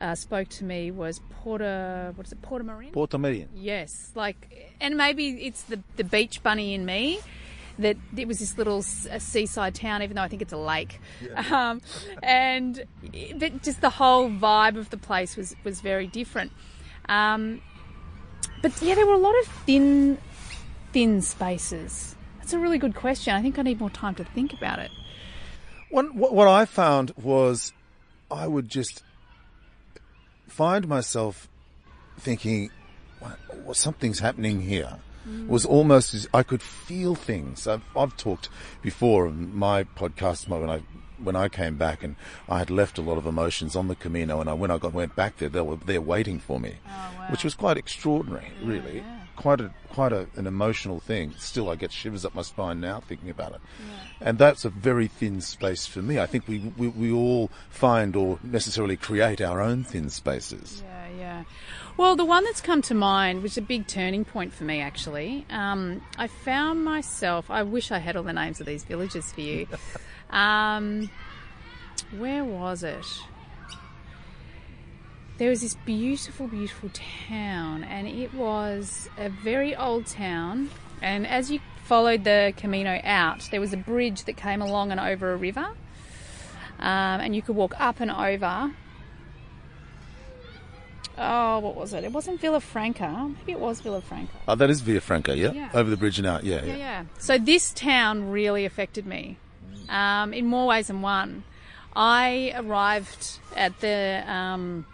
[0.00, 2.12] uh, spoke to me was Porta.
[2.14, 2.42] What is it?
[2.42, 2.92] Porta Marin.
[2.92, 3.48] Portomarín.
[3.54, 7.20] Yes, like, and maybe it's the the beach bunny in me
[7.78, 11.00] that it was this little seaside town, even though I think it's a lake.
[11.50, 11.80] Um,
[12.22, 12.84] and
[13.36, 16.52] but just the whole vibe of the place was was very different.
[17.08, 17.62] Um,
[18.62, 20.18] but yeah, there were a lot of thin
[20.92, 22.14] thin spaces.
[22.38, 23.34] That's a really good question.
[23.34, 24.90] I think I need more time to think about it.
[25.90, 27.72] What, what what I found was
[28.30, 29.02] I would just
[30.48, 31.48] find myself
[32.18, 32.70] thinking,
[33.20, 34.98] "What- what- something's happening here.
[35.30, 37.66] It was almost as I could feel things.
[37.66, 38.48] I've, I've talked
[38.80, 40.80] before in my podcast when I
[41.22, 42.16] when I came back and
[42.48, 44.92] I had left a lot of emotions on the Camino, and I, when I got,
[44.92, 46.76] went back there, they were there waiting for me,
[47.30, 49.02] which was quite extraordinary, really.
[49.36, 51.32] Quite a quite a, an emotional thing.
[51.38, 53.60] Still, I get shivers up my spine now thinking about it,
[54.20, 56.18] and that's a very thin space for me.
[56.18, 60.82] I think we, we we all find or necessarily create our own thin spaces.
[60.84, 61.44] Yeah, yeah.
[61.98, 65.44] Well, the one that's come to mind was a big turning point for me, actually.
[65.50, 69.40] Um, I found myself, I wish I had all the names of these villages for
[69.40, 69.66] you.
[70.30, 71.10] um,
[72.16, 73.06] where was it?
[75.38, 76.90] There was this beautiful, beautiful
[77.28, 80.70] town, and it was a very old town.
[81.00, 84.98] And as you followed the Camino out, there was a bridge that came along and
[84.98, 85.68] over a river.
[86.80, 88.72] Um, and you could walk up and over
[91.18, 92.04] oh, what was it?
[92.04, 93.34] It wasn't Villafranca.
[93.38, 94.28] Maybe it was Villafranca.
[94.46, 95.52] Oh, that is Villafranca, yeah?
[95.52, 95.70] Yeah.
[95.74, 96.64] Over the bridge and out, yeah, yeah.
[96.64, 97.04] Yeah, yeah.
[97.18, 99.38] So this town really affected me
[99.88, 101.44] um, in more ways than one.
[101.94, 104.86] I arrived at the um,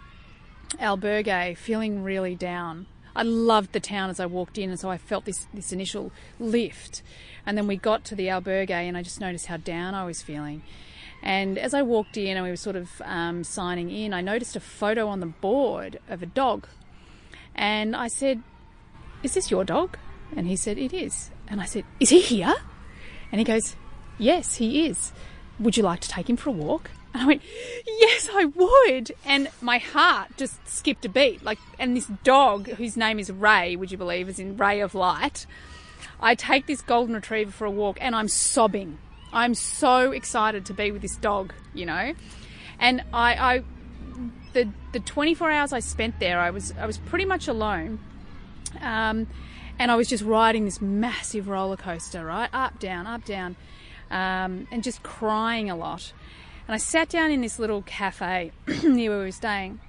[0.79, 2.87] albergue feeling really down.
[3.15, 6.11] I loved the town as I walked in, and so I felt this, this initial
[6.39, 7.01] lift.
[7.45, 10.21] And then we got to the albergue, and I just noticed how down I was
[10.21, 10.63] feeling.
[11.23, 14.55] And as I walked in and we were sort of um, signing in, I noticed
[14.55, 16.67] a photo on the board of a dog.
[17.55, 18.43] And I said,
[19.23, 19.97] Is this your dog?
[20.35, 21.31] And he said, It is.
[21.47, 22.53] And I said, Is he here?
[23.31, 23.75] And he goes,
[24.17, 25.11] Yes, he is.
[25.59, 26.89] Would you like to take him for a walk?
[27.13, 27.41] And I went,
[27.85, 29.13] Yes, I would.
[29.25, 31.43] And my heart just skipped a beat.
[31.43, 34.95] Like, and this dog, whose name is Ray, would you believe, is in Ray of
[34.95, 35.45] Light.
[36.19, 38.97] I take this golden retriever for a walk and I'm sobbing.
[39.33, 42.13] I'm so excited to be with this dog, you know.
[42.79, 43.63] And I, I
[44.53, 47.99] the the 24 hours I spent there, I was I was pretty much alone.
[48.81, 49.27] Um,
[49.77, 52.49] and I was just riding this massive roller coaster, right?
[52.53, 53.57] Up, down, up, down,
[54.11, 56.13] um, and just crying a lot.
[56.67, 58.51] And I sat down in this little cafe
[58.83, 59.79] near where we were staying,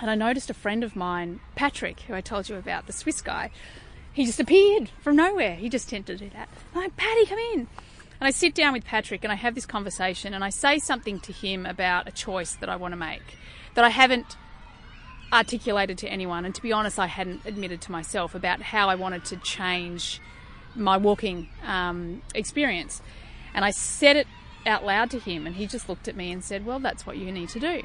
[0.00, 3.20] and I noticed a friend of mine, Patrick, who I told you about, the Swiss
[3.20, 3.50] guy.
[4.12, 5.56] He just appeared from nowhere.
[5.56, 6.48] He just tended to do that.
[6.74, 7.60] I'm like, Patty, come in.
[8.20, 11.20] And I sit down with Patrick and I have this conversation and I say something
[11.20, 13.22] to him about a choice that I want to make
[13.74, 14.36] that I haven't
[15.32, 16.44] articulated to anyone.
[16.44, 20.20] And to be honest, I hadn't admitted to myself about how I wanted to change
[20.74, 23.00] my walking um, experience.
[23.54, 24.26] And I said it
[24.66, 27.16] out loud to him and he just looked at me and said, Well, that's what
[27.16, 27.82] you need to do.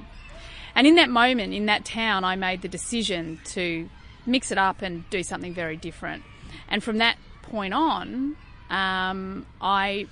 [0.75, 3.89] And in that moment, in that town, I made the decision to
[4.25, 6.23] mix it up and do something very different.
[6.67, 8.35] And from that point on,
[8.69, 10.07] um, I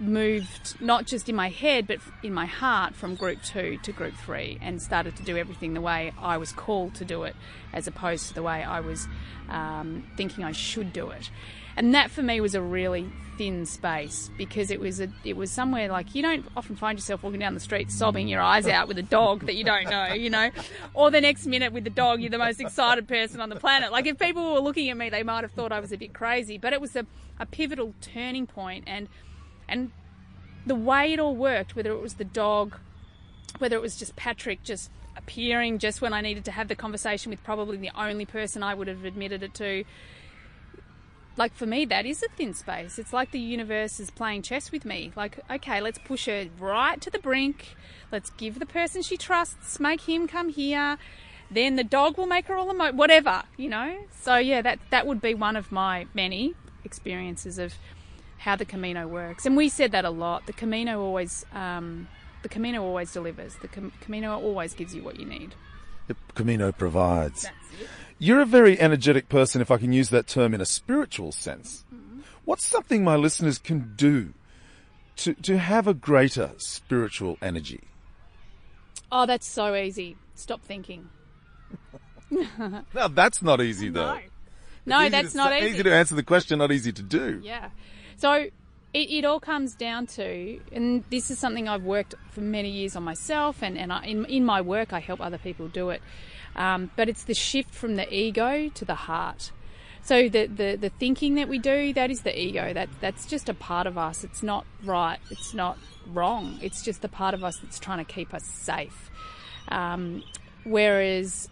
[0.00, 4.14] moved not just in my head but in my heart from group two to group
[4.14, 7.34] three and started to do everything the way I was called to do it
[7.72, 9.08] as opposed to the way I was
[9.48, 11.30] um, thinking I should do it.
[11.78, 15.48] And that for me was a really thin space because it was a it was
[15.48, 18.88] somewhere like you don't often find yourself walking down the street sobbing your eyes out
[18.88, 20.50] with a dog that you don't know, you know,
[20.92, 23.92] or the next minute with the dog you're the most excited person on the planet.
[23.92, 26.12] Like if people were looking at me, they might have thought I was a bit
[26.12, 27.06] crazy, but it was a,
[27.38, 29.08] a pivotal turning point and
[29.68, 29.92] and
[30.66, 32.76] the way it all worked, whether it was the dog,
[33.58, 37.30] whether it was just Patrick just appearing just when I needed to have the conversation
[37.30, 39.84] with probably the only person I would have admitted it to,
[41.38, 42.98] like for me, that is a thin space.
[42.98, 45.12] It's like the universe is playing chess with me.
[45.14, 47.76] Like, okay, let's push her right to the brink.
[48.10, 50.98] Let's give the person she trusts, make him come here.
[51.50, 53.96] Then the dog will make her all the emo- whatever, you know.
[54.20, 57.74] So yeah, that that would be one of my many experiences of
[58.38, 59.46] how the Camino works.
[59.46, 60.46] And we said that a lot.
[60.46, 62.08] The Camino always, um,
[62.42, 63.54] the Camino always delivers.
[63.56, 65.54] The Cam- Camino always gives you what you need.
[66.08, 67.46] The Camino provides.
[68.18, 71.84] You're a very energetic person, if I can use that term in a spiritual sense.
[72.44, 74.32] What's something my listeners can do
[75.16, 77.82] to, to have a greater spiritual energy?
[79.12, 80.16] Oh, that's so easy.
[80.34, 81.08] Stop thinking.
[82.92, 84.14] Now, that's not easy, though.
[84.14, 84.20] No,
[84.84, 85.74] no, Easy that's to not easy.
[85.74, 87.40] Easy to answer the question, not easy to do.
[87.42, 87.70] Yeah.
[88.16, 88.32] So
[88.94, 92.96] it, it all comes down to, and this is something I've worked for many years
[92.96, 96.02] on myself, and, and I, in, in my work, I help other people do it.
[96.56, 99.52] Um, but it's the shift from the ego to the heart.
[100.02, 102.72] So the, the, the thinking that we do, that is the ego.
[102.72, 104.24] That that's just a part of us.
[104.24, 105.18] It's not right.
[105.30, 106.58] It's not wrong.
[106.62, 109.10] It's just the part of us that's trying to keep us safe.
[109.68, 110.22] Um,
[110.64, 111.48] whereas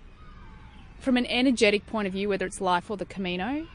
[0.98, 3.66] from an energetic point of view, whether it's life or the Camino,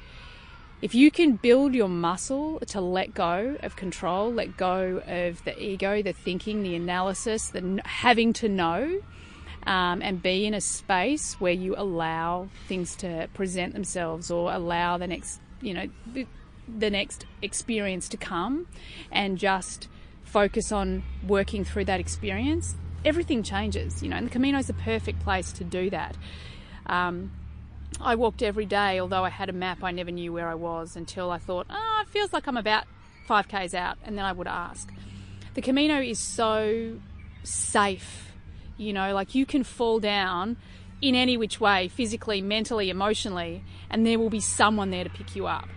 [0.82, 5.58] if you can build your muscle to let go of control, let go of the
[5.62, 9.00] ego, the thinking, the analysis, the having to know,
[9.68, 14.98] um, and be in a space where you allow things to present themselves or allow
[14.98, 16.26] the next, you know, the,
[16.68, 18.68] the next experience to come
[19.12, 19.88] and just
[20.24, 24.74] focus on working through that experience, everything changes, you know, and the Camino is a
[24.74, 26.16] perfect place to do that.
[26.86, 27.32] Um,
[28.00, 30.96] I walked every day, although I had a map, I never knew where I was
[30.96, 32.86] until I thought, oh, it feels like I'm about
[33.28, 34.92] 5Ks out, and then I would ask.
[35.54, 36.98] The Camino is so
[37.44, 38.31] safe,
[38.78, 40.58] you know, like you can fall down
[41.02, 45.36] in any which way, physically, mentally, emotionally, and there will be someone there to pick
[45.36, 45.68] you up.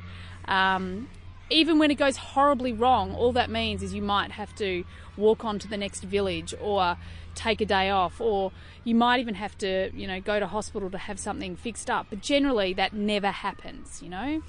[0.47, 1.09] Um,
[1.51, 4.85] even when it goes horribly wrong, all that means is you might have to
[5.17, 6.97] walk on to the next village or
[7.35, 8.53] take a day off, or
[8.85, 12.07] you might even have to, you know, go to hospital to have something fixed up.
[12.11, 14.43] But generally, that never happens, you know?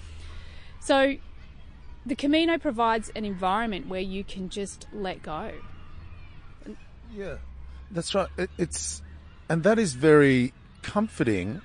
[0.79, 1.15] So,
[2.05, 5.53] the Camino provides an environment where you can just let go.
[7.13, 7.37] Yeah,
[7.95, 8.29] that's right.
[8.37, 9.01] It, it's,
[9.49, 10.53] and that is very
[10.83, 11.61] comforting,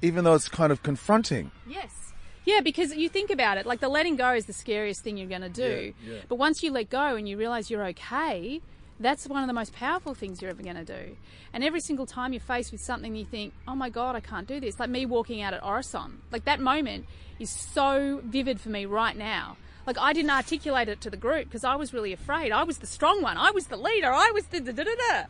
[0.00, 1.50] even though it's kind of confronting.
[1.66, 2.12] Yes.
[2.44, 5.28] Yeah, because you think about it, like the letting go is the scariest thing you're
[5.28, 5.92] going to do.
[6.04, 6.20] Yeah, yeah.
[6.28, 8.60] But once you let go and you realize you're okay,
[8.98, 11.16] that's one of the most powerful things you're ever going to do.
[11.52, 14.46] And every single time you're faced with something you think, oh my God, I can't
[14.46, 14.80] do this.
[14.80, 16.14] Like me walking out at Orisson.
[16.30, 17.06] Like that moment
[17.38, 19.56] is so vivid for me right now.
[19.86, 22.52] Like I didn't articulate it to the group because I was really afraid.
[22.52, 23.36] I was the strong one.
[23.36, 24.12] I was the leader.
[24.12, 25.24] I was the da da da da.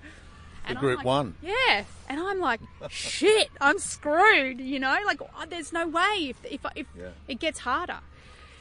[0.65, 1.35] And group like, one.
[1.43, 4.61] Yeah, and I'm like, shit, I'm screwed.
[4.61, 7.09] You know, like oh, there's no way if if if Yeah.
[7.29, 7.99] it gets harder.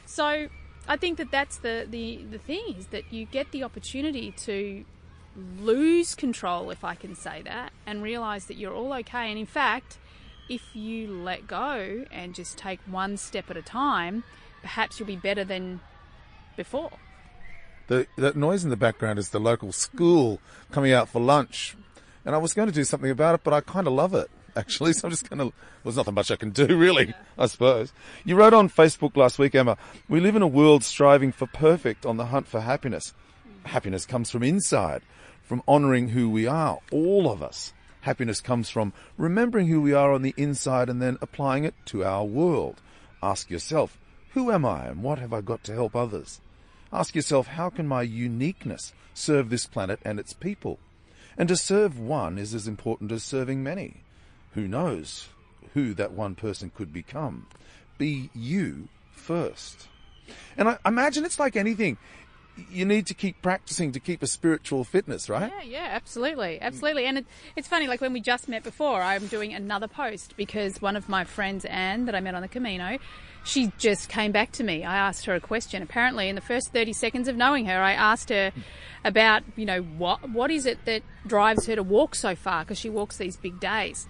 [0.05, 0.47] So
[0.87, 4.83] I think that that's the the the thing is that you get the opportunity to
[5.59, 9.29] lose control, if I can say that, and realize that you're all okay.
[9.29, 9.97] And in fact,
[10.49, 14.23] if you let go and just take one step at a time,
[14.61, 15.79] perhaps you'll be better than
[16.57, 16.91] before.
[17.87, 20.39] The that noise in the background is the local school
[20.71, 21.75] coming out for lunch,
[22.25, 24.29] and I was going to do something about it, but I kind of love it
[24.55, 24.93] actually.
[25.01, 25.45] So I'm just going to.
[25.45, 25.53] Well,
[25.85, 27.93] there's nothing much I can do really, I suppose.
[28.23, 29.77] You wrote on Facebook last week, Emma.
[30.07, 33.13] We live in a world striving for perfect, on the hunt for happiness.
[33.63, 35.01] Happiness comes from inside,
[35.43, 37.73] from honouring who we are, all of us.
[38.01, 42.03] Happiness comes from remembering who we are on the inside and then applying it to
[42.03, 42.81] our world.
[43.21, 43.97] Ask yourself,
[44.31, 46.41] who am I and what have I got to help others?
[46.91, 50.79] Ask yourself, how can my uniqueness serve this planet and its people?
[51.41, 54.03] And to serve one is as important as serving many.
[54.53, 55.29] Who knows
[55.73, 57.47] who that one person could become?
[57.97, 59.87] Be you first.
[60.55, 61.97] And I imagine it's like anything.
[62.69, 65.51] You need to keep practicing to keep a spiritual fitness, right?
[65.57, 67.05] Yeah, yeah, absolutely, absolutely.
[67.05, 70.81] And it, it's funny, like when we just met before, I'm doing another post because
[70.81, 72.97] one of my friends, Anne, that I met on the Camino,
[73.43, 74.83] she just came back to me.
[74.83, 75.81] I asked her a question.
[75.81, 78.51] Apparently, in the first 30 seconds of knowing her, I asked her
[79.03, 82.77] about, you know, what what is it that drives her to walk so far because
[82.77, 84.07] she walks these big days.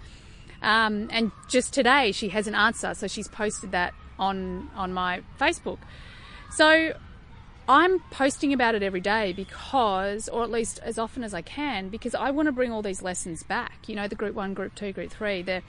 [0.60, 5.22] Um, and just today, she has an answer, so she's posted that on on my
[5.40, 5.78] Facebook.
[6.50, 6.92] So
[7.68, 11.88] I'm posting about it every day because, or at least as often as I can,
[11.88, 13.88] because I want to bring all these lessons back.
[13.88, 15.62] You know, the group one, group two, group three, the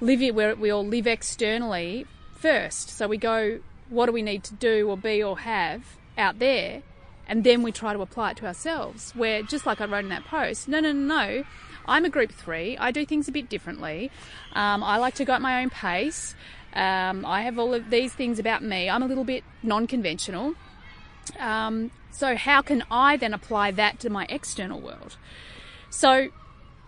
[0.00, 2.90] live where we all live externally first.
[2.90, 6.82] So we go, what do we need to do or be or have out there?
[7.28, 9.12] And then we try to apply it to ourselves.
[9.14, 11.44] Where, just like I wrote in that post, no, no, no, no.
[11.86, 12.76] I'm a group three.
[12.76, 14.10] I do things a bit differently.
[14.54, 16.34] Um, I like to go at my own pace.
[16.74, 18.90] Um, I have all of these things about me.
[18.90, 20.54] I'm a little bit non conventional.
[21.38, 25.16] Um, so, how can I then apply that to my external world?
[25.90, 26.28] So,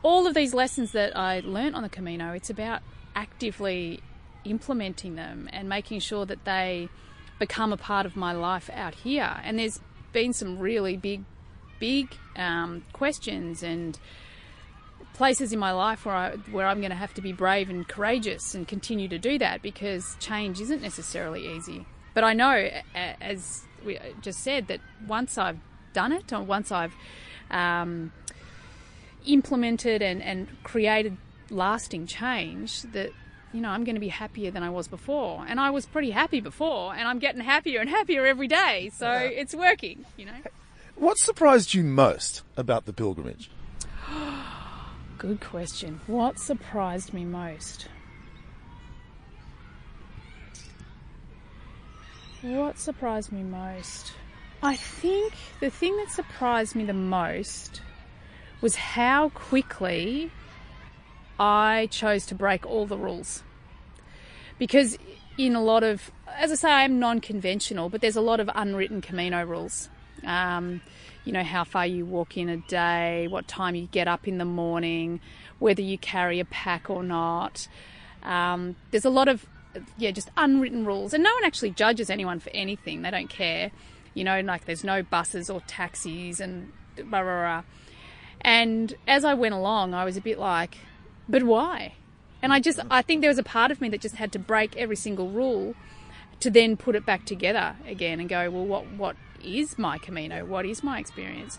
[0.02, 2.82] all of these lessons that I learned on the Camino, it's about
[3.14, 4.00] actively
[4.44, 6.88] implementing them and making sure that they
[7.38, 9.40] become a part of my life out here.
[9.44, 9.80] And there's
[10.12, 11.24] been some really big,
[11.78, 13.98] big um, questions and
[15.14, 17.86] places in my life where I where I'm going to have to be brave and
[17.86, 21.86] courageous and continue to do that because change isn't necessarily easy.
[22.14, 25.58] But I know, as we just said, that once I've
[25.92, 26.94] done it or once I've
[27.50, 28.12] um,
[29.26, 31.16] implemented and, and created
[31.50, 33.10] lasting change, that
[33.52, 35.44] you know I'm going to be happier than I was before.
[35.48, 38.90] And I was pretty happy before, and I'm getting happier and happier every day.
[38.94, 40.04] So it's working.
[40.16, 40.38] You know.
[40.96, 43.50] What surprised you most about the pilgrimage?
[45.18, 46.00] Good question.
[46.06, 47.88] What surprised me most?
[52.42, 54.12] What surprised me most?
[54.62, 57.82] I think the thing that surprised me the most
[58.60, 60.30] was how quickly
[61.38, 63.42] I chose to break all the rules.
[64.58, 64.98] Because
[65.38, 68.50] in a lot of, as I say, I'm non conventional, but there's a lot of
[68.54, 69.88] unwritten Camino rules.
[70.24, 70.82] Um,
[71.24, 74.38] you know, how far you walk in a day, what time you get up in
[74.38, 75.20] the morning,
[75.58, 77.68] whether you carry a pack or not.
[78.22, 79.46] Um, there's a lot of,
[79.96, 81.14] yeah, just unwritten rules.
[81.14, 83.02] And no one actually judges anyone for anything.
[83.02, 83.70] They don't care.
[84.14, 87.62] You know, like there's no buses or taxis and blah, blah, blah.
[88.40, 90.78] And as I went along, I was a bit like,
[91.28, 91.94] but why?
[92.42, 94.38] And I just, I think there was a part of me that just had to
[94.38, 95.74] break every single rule
[96.40, 100.44] to then put it back together again and go, well, what, what is my Camino?
[100.44, 101.58] What is my experience?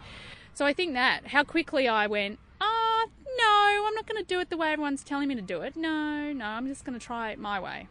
[0.53, 4.27] So I think that how quickly I went, ah, oh, no, I'm not going to
[4.27, 5.75] do it the way everyone's telling me to do it.
[5.75, 7.87] No, no, I'm just going to try it my way.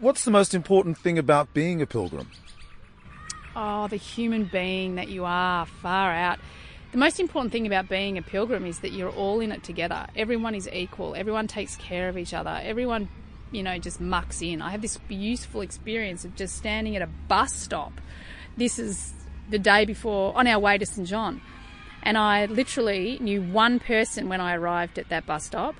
[0.00, 2.30] What's the most important thing about being a pilgrim?
[3.56, 6.38] Oh, the human being that you are, far out.
[6.92, 10.06] The most important thing about being a pilgrim is that you're all in it together.
[10.14, 11.14] Everyone is equal.
[11.14, 12.60] Everyone takes care of each other.
[12.62, 13.08] Everyone
[13.50, 14.60] you know, just mucks in.
[14.62, 17.92] I have this beautiful experience of just standing at a bus stop.
[18.56, 19.12] This is
[19.48, 21.06] the day before, on our way to St.
[21.06, 21.40] John.
[22.02, 25.74] And I literally knew one person when I arrived at that bus stop.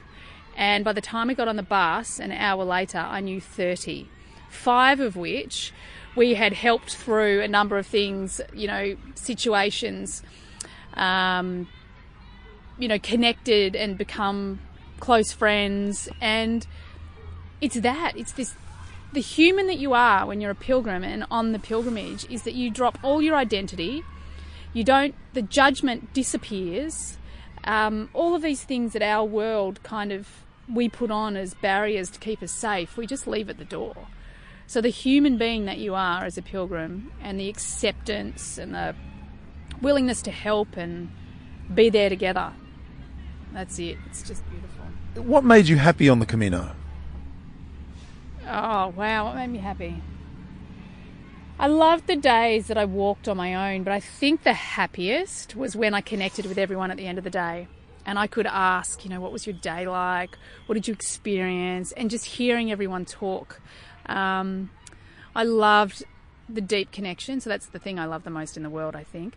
[0.58, 4.08] And by the time we got on the bus, an hour later, I knew 30.
[4.50, 5.72] Five of which
[6.16, 10.20] we had helped through a number of things, you know, situations,
[10.94, 11.68] um,
[12.76, 14.58] you know, connected and become
[14.98, 16.08] close friends.
[16.20, 16.66] And
[17.60, 18.14] it's that.
[18.16, 18.54] It's this.
[19.12, 22.54] The human that you are when you're a pilgrim and on the pilgrimage is that
[22.54, 24.02] you drop all your identity.
[24.72, 25.14] You don't.
[25.34, 27.16] The judgment disappears.
[27.62, 30.28] Um, all of these things that our world kind of
[30.72, 34.08] we put on as barriers to keep us safe, we just leave at the door.
[34.66, 38.94] So the human being that you are as a pilgrim and the acceptance and the
[39.80, 41.10] willingness to help and
[41.72, 42.52] be there together.
[43.52, 43.96] That's it.
[44.06, 44.84] It's just beautiful.
[45.22, 46.72] What made you happy on the Camino?
[48.46, 50.02] Oh, wow, what made me happy?
[51.58, 55.56] I loved the days that I walked on my own, but I think the happiest
[55.56, 57.68] was when I connected with everyone at the end of the day.
[58.08, 60.38] And I could ask, you know, what was your day like?
[60.64, 61.92] What did you experience?
[61.92, 63.60] And just hearing everyone talk.
[64.06, 64.70] Um,
[65.36, 66.04] I loved
[66.48, 67.42] the deep connection.
[67.42, 69.34] So that's the thing I love the most in the world, I think.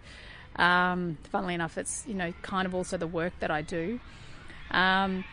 [0.56, 4.00] Um, funnily enough, it's, you know, kind of also the work that I do.
[4.72, 5.26] Um,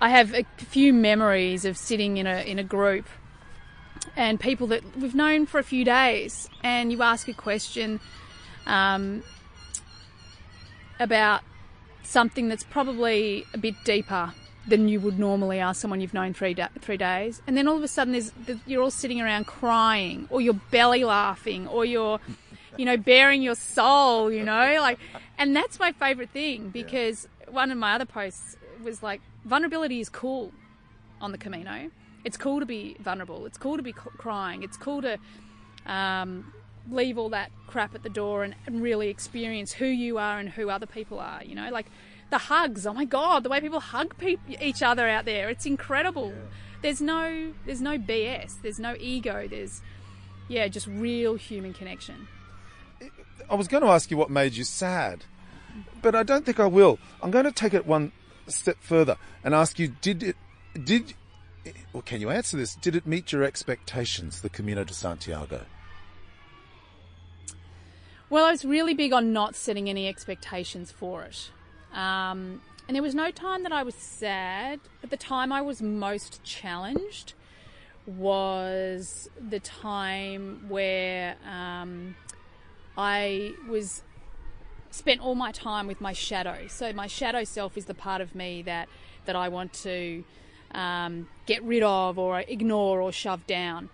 [0.00, 3.08] I have a few memories of sitting in a in a group
[4.14, 7.98] and people that we've known for a few days, and you ask a question
[8.66, 9.24] um,
[11.00, 11.42] about
[12.12, 14.32] something that's probably a bit deeper
[14.68, 17.76] than you would normally ask someone you've known three da- three days, and then all
[17.76, 18.32] of a sudden there's
[18.66, 22.20] you're all sitting around crying, or you're belly laughing, or you're
[22.76, 24.98] you know bearing your soul, you know, like,
[25.38, 27.50] and that's my favourite thing because yeah.
[27.50, 30.52] one of my other posts was like vulnerability is cool
[31.20, 31.90] on the Camino.
[32.24, 33.46] It's cool to be vulnerable.
[33.46, 34.62] It's cool to be crying.
[34.62, 35.18] It's cool to
[35.86, 36.52] um,
[36.90, 40.50] leave all that crap at the door and, and, really experience who you are and
[40.50, 41.42] who other people are.
[41.44, 41.86] You know, like
[42.30, 42.86] the hugs.
[42.86, 45.48] Oh my god, the way people hug pe- each other out there.
[45.48, 46.28] It's incredible.
[46.28, 46.42] Yeah.
[46.82, 48.60] There's no there's no BS.
[48.62, 49.46] There's no ego.
[49.48, 49.80] There's
[50.48, 52.28] yeah, just real human connection.
[53.48, 55.24] I was going to ask you what made you sad,
[56.00, 56.98] but I don't think I will.
[57.22, 58.12] I'm going to take it one
[58.48, 60.36] step further and ask you: Did it?
[60.82, 61.14] Did
[61.92, 62.74] or can you answer this?
[62.74, 65.66] Did it meet your expectations, the Camino de Santiago?
[68.32, 71.50] Well, I was really big on not setting any expectations for it.
[71.92, 75.82] Um, and there was no time that I was sad, but the time I was
[75.82, 77.34] most challenged
[78.06, 82.16] was the time where um,
[82.96, 84.02] I was
[84.90, 86.68] spent all my time with my shadow.
[86.68, 88.88] So my shadow self is the part of me that
[89.26, 90.24] that I want to
[90.74, 93.90] um, get rid of or ignore or shove down.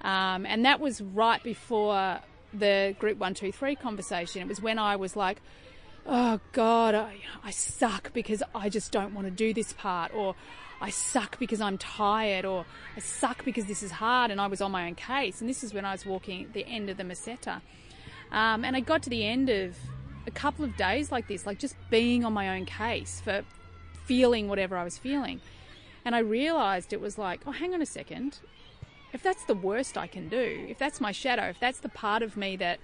[0.00, 2.22] Um, and that was right before
[2.52, 4.42] the group one two three conversation.
[4.42, 5.40] It was when I was like,
[6.06, 10.34] "Oh God, I, I suck because I just don't want to do this part," or
[10.80, 14.60] "I suck because I'm tired," or "I suck because this is hard," and I was
[14.60, 15.40] on my own case.
[15.40, 17.60] And this is when I was walking the end of the Meseta,
[18.30, 19.76] um, and I got to the end of
[20.26, 23.42] a couple of days like this, like just being on my own case for
[24.04, 25.40] feeling whatever I was feeling.
[26.04, 28.40] And I realized it was like, oh, hang on a second.
[29.12, 32.22] If that's the worst I can do, if that's my shadow, if that's the part
[32.22, 32.80] of me that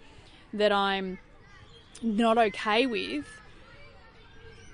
[0.53, 1.18] that I'm
[2.03, 3.26] not okay with,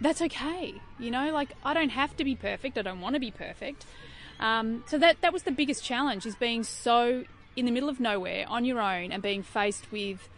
[0.00, 0.74] that's okay.
[0.98, 2.76] You know, like I don't have to be perfect.
[2.78, 3.86] I don't want to be perfect.
[4.40, 7.24] Um, so that that was the biggest challenge: is being so
[7.56, 10.28] in the middle of nowhere on your own and being faced with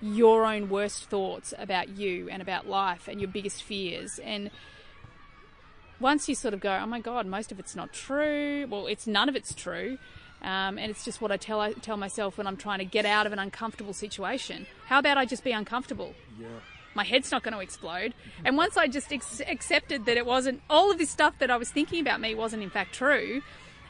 [0.00, 4.18] your own worst thoughts about you and about life and your biggest fears.
[4.20, 4.50] And
[6.00, 8.66] once you sort of go, oh my God, most of it's not true.
[8.68, 9.98] Well, it's none of it's true.
[10.42, 13.04] Um, and it's just what I tell I tell myself when I'm trying to get
[13.04, 14.66] out of an uncomfortable situation.
[14.86, 16.14] How about I just be uncomfortable?
[16.40, 16.46] Yeah.
[16.94, 18.14] My head's not going to explode.
[18.44, 21.56] And once I just ex- accepted that it wasn't all of this stuff that I
[21.56, 23.42] was thinking about me wasn't in fact true,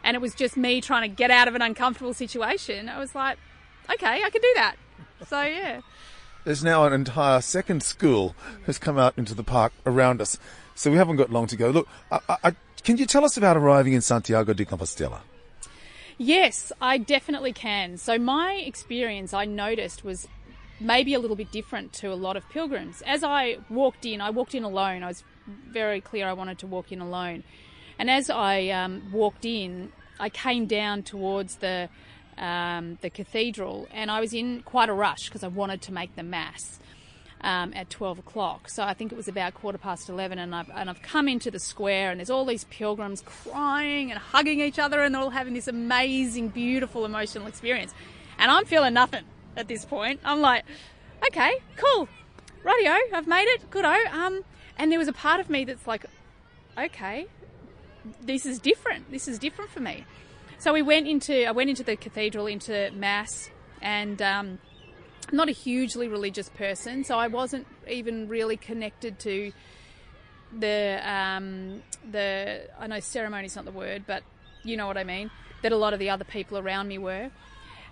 [0.02, 3.14] and it was just me trying to get out of an uncomfortable situation, I was
[3.14, 3.38] like,
[3.90, 4.76] okay, I can do that.
[5.26, 5.80] So yeah.
[6.44, 8.34] There's now an entire second school
[8.66, 10.38] has come out into the park around us,
[10.74, 11.70] so we haven't got long to go.
[11.70, 15.20] Look, I, I, can you tell us about arriving in Santiago de Compostela?
[16.18, 17.96] Yes, I definitely can.
[17.96, 20.26] So my experience, I noticed, was
[20.80, 23.02] maybe a little bit different to a lot of pilgrims.
[23.06, 25.04] As I walked in, I walked in alone.
[25.04, 27.44] I was very clear I wanted to walk in alone.
[28.00, 31.88] And as I um, walked in, I came down towards the
[32.36, 36.14] um, the cathedral, and I was in quite a rush because I wanted to make
[36.14, 36.78] the mass
[37.40, 38.68] um, at 12 o'clock.
[38.68, 41.50] So I think it was about quarter past 11, and I've, and I've come into
[41.50, 45.30] the square, and there's all these pilgrims crying and hugging each other, and they're all
[45.30, 47.94] having this amazing, beautiful, emotional experience.
[48.38, 49.24] And I'm feeling nothing
[49.56, 50.20] at this point.
[50.24, 50.64] I'm like,
[51.26, 52.08] okay, cool,
[52.64, 54.44] radio, I've made it, good Um,
[54.76, 56.06] and there was a part of me that's like,
[56.76, 57.26] okay,
[58.22, 59.10] this is different.
[59.10, 60.04] This is different for me.
[60.58, 64.58] So we went into I went into the cathedral into mass, and um,
[65.32, 69.52] not a hugely religious person, so I wasn't even really connected to
[70.58, 74.22] the um, the I know ceremony is not the word, but
[74.64, 75.30] you know what I mean.
[75.62, 77.30] That a lot of the other people around me were.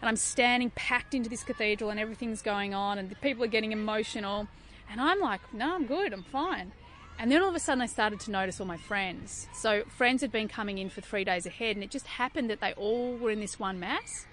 [0.00, 3.48] And I'm standing packed into this cathedral, and everything's going on, and the people are
[3.48, 4.46] getting emotional.
[4.90, 6.72] And I'm like, no, I'm good, I'm fine.
[7.18, 9.48] And then all of a sudden, I started to notice all my friends.
[9.54, 12.60] So, friends had been coming in for three days ahead, and it just happened that
[12.60, 14.26] they all were in this one mass.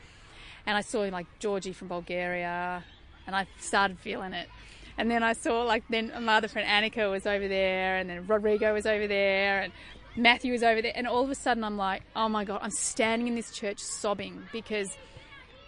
[0.65, 2.83] And I saw like Georgie from Bulgaria,
[3.27, 4.47] and I started feeling it.
[4.97, 8.27] And then I saw like then my other friend Annika was over there, and then
[8.27, 9.73] Rodrigo was over there, and
[10.15, 10.93] Matthew was over there.
[10.95, 13.79] And all of a sudden, I'm like, oh my god, I'm standing in this church
[13.79, 14.95] sobbing because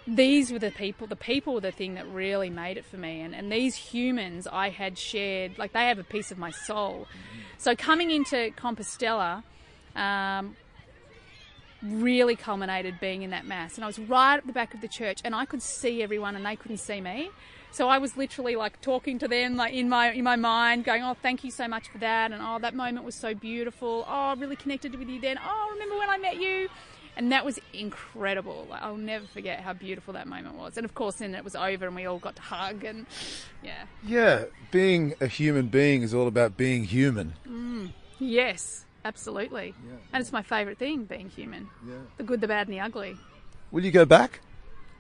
[0.08, 3.22] these were the people the people were the thing that really made it for me
[3.22, 7.08] and, and these humans i had shared like they have a piece of my soul
[7.58, 9.42] so coming into compostela
[9.96, 10.56] um,
[11.86, 14.88] really culminated being in that mass and i was right at the back of the
[14.88, 17.30] church and i could see everyone and they couldn't see me
[17.72, 21.04] so i was literally like talking to them like in my in my mind going
[21.04, 24.12] oh thank you so much for that and oh that moment was so beautiful oh
[24.12, 26.68] i really connected with you then oh remember when i met you
[27.18, 28.68] and that was incredible.
[28.72, 30.78] I'll never forget how beautiful that moment was.
[30.78, 33.06] And of course, then it was over, and we all got to hug, and
[33.64, 33.86] yeah.
[34.06, 37.36] Yeah, being a human being is all about being human.
[37.48, 39.74] Mm, yes, absolutely.
[39.88, 39.96] Yeah.
[40.12, 41.70] And it's my favourite thing, being human.
[41.88, 41.96] Yeah.
[42.18, 43.18] The good, the bad, and the ugly.
[43.72, 44.42] Will you go back?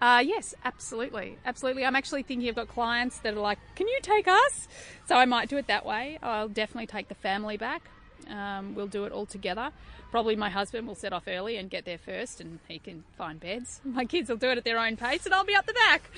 [0.02, 1.86] Uh, yes, absolutely, absolutely.
[1.86, 4.68] I'm actually thinking I've got clients that are like, "Can you take us?"
[5.08, 6.20] So I might do it that way.
[6.22, 7.90] I'll definitely take the family back.
[8.30, 9.72] Um, we'll do it all together.
[10.12, 13.40] Probably my husband will set off early and get there first, and he can find
[13.40, 13.82] beds.
[13.86, 16.10] My kids will do it at their own pace, and I'll be up the back.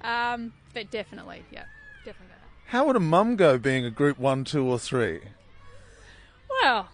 [0.00, 1.64] Um, but definitely, yeah,
[2.04, 2.34] definitely.
[2.66, 5.20] How would a mum go being a group one, two, or three?
[6.50, 6.88] Well,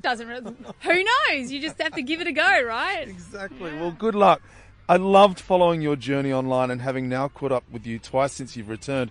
[0.00, 0.54] doesn't really.
[0.82, 1.50] who knows?
[1.50, 3.08] You just have to give it a go, right?
[3.08, 3.70] Exactly.
[3.70, 3.80] Yeah.
[3.80, 4.42] Well, good luck.
[4.88, 8.56] I loved following your journey online and having now caught up with you twice since
[8.56, 9.10] you've returned.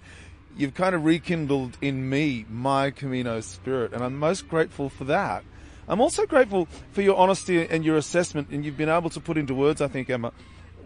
[0.55, 5.43] You've kind of rekindled in me my Camino spirit, and I'm most grateful for that.
[5.87, 9.37] I'm also grateful for your honesty and your assessment, and you've been able to put
[9.37, 10.31] into words, I think, Emma,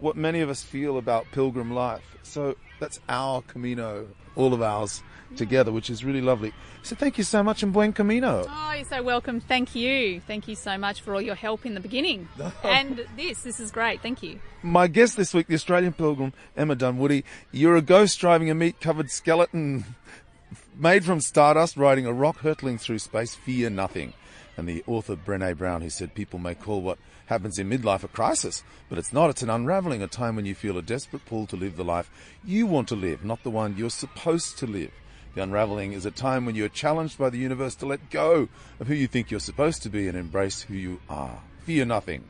[0.00, 2.16] what many of us feel about pilgrim life.
[2.24, 5.04] So that's our Camino, all of ours
[5.36, 6.52] together, which is really lovely.
[6.82, 8.46] So thank you so much and buen camino.
[8.48, 9.40] Oh, you're so welcome.
[9.40, 10.20] Thank you.
[10.26, 12.28] Thank you so much for all your help in the beginning.
[12.42, 12.68] Oh.
[12.68, 14.02] and this, this is great.
[14.02, 14.40] Thank you.
[14.62, 17.24] My guest this week, the Australian pilgrim, Emma Dunwoody.
[17.52, 19.84] You're a ghost driving a meat covered skeleton
[20.76, 24.14] made from stardust, riding a rock hurtling through space, fear nothing.
[24.56, 28.08] And the author Brene Brown, who said people may call what happens in midlife a
[28.08, 29.30] crisis, but it's not.
[29.30, 32.10] It's an unraveling, a time when you feel a desperate pull to live the life
[32.44, 34.90] you want to live, not the one you're supposed to live.
[35.34, 38.48] The unraveling is a time when you are challenged by the universe to let go
[38.80, 41.40] of who you think you're supposed to be and embrace who you are.
[41.64, 42.24] Fear nothing.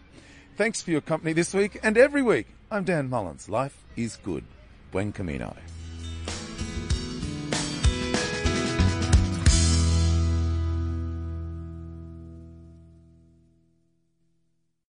[0.57, 2.47] Thanks for your company this week and every week.
[2.71, 3.49] I'm Dan Mullins.
[3.49, 4.45] Life is good.
[4.91, 5.57] Buen Camino.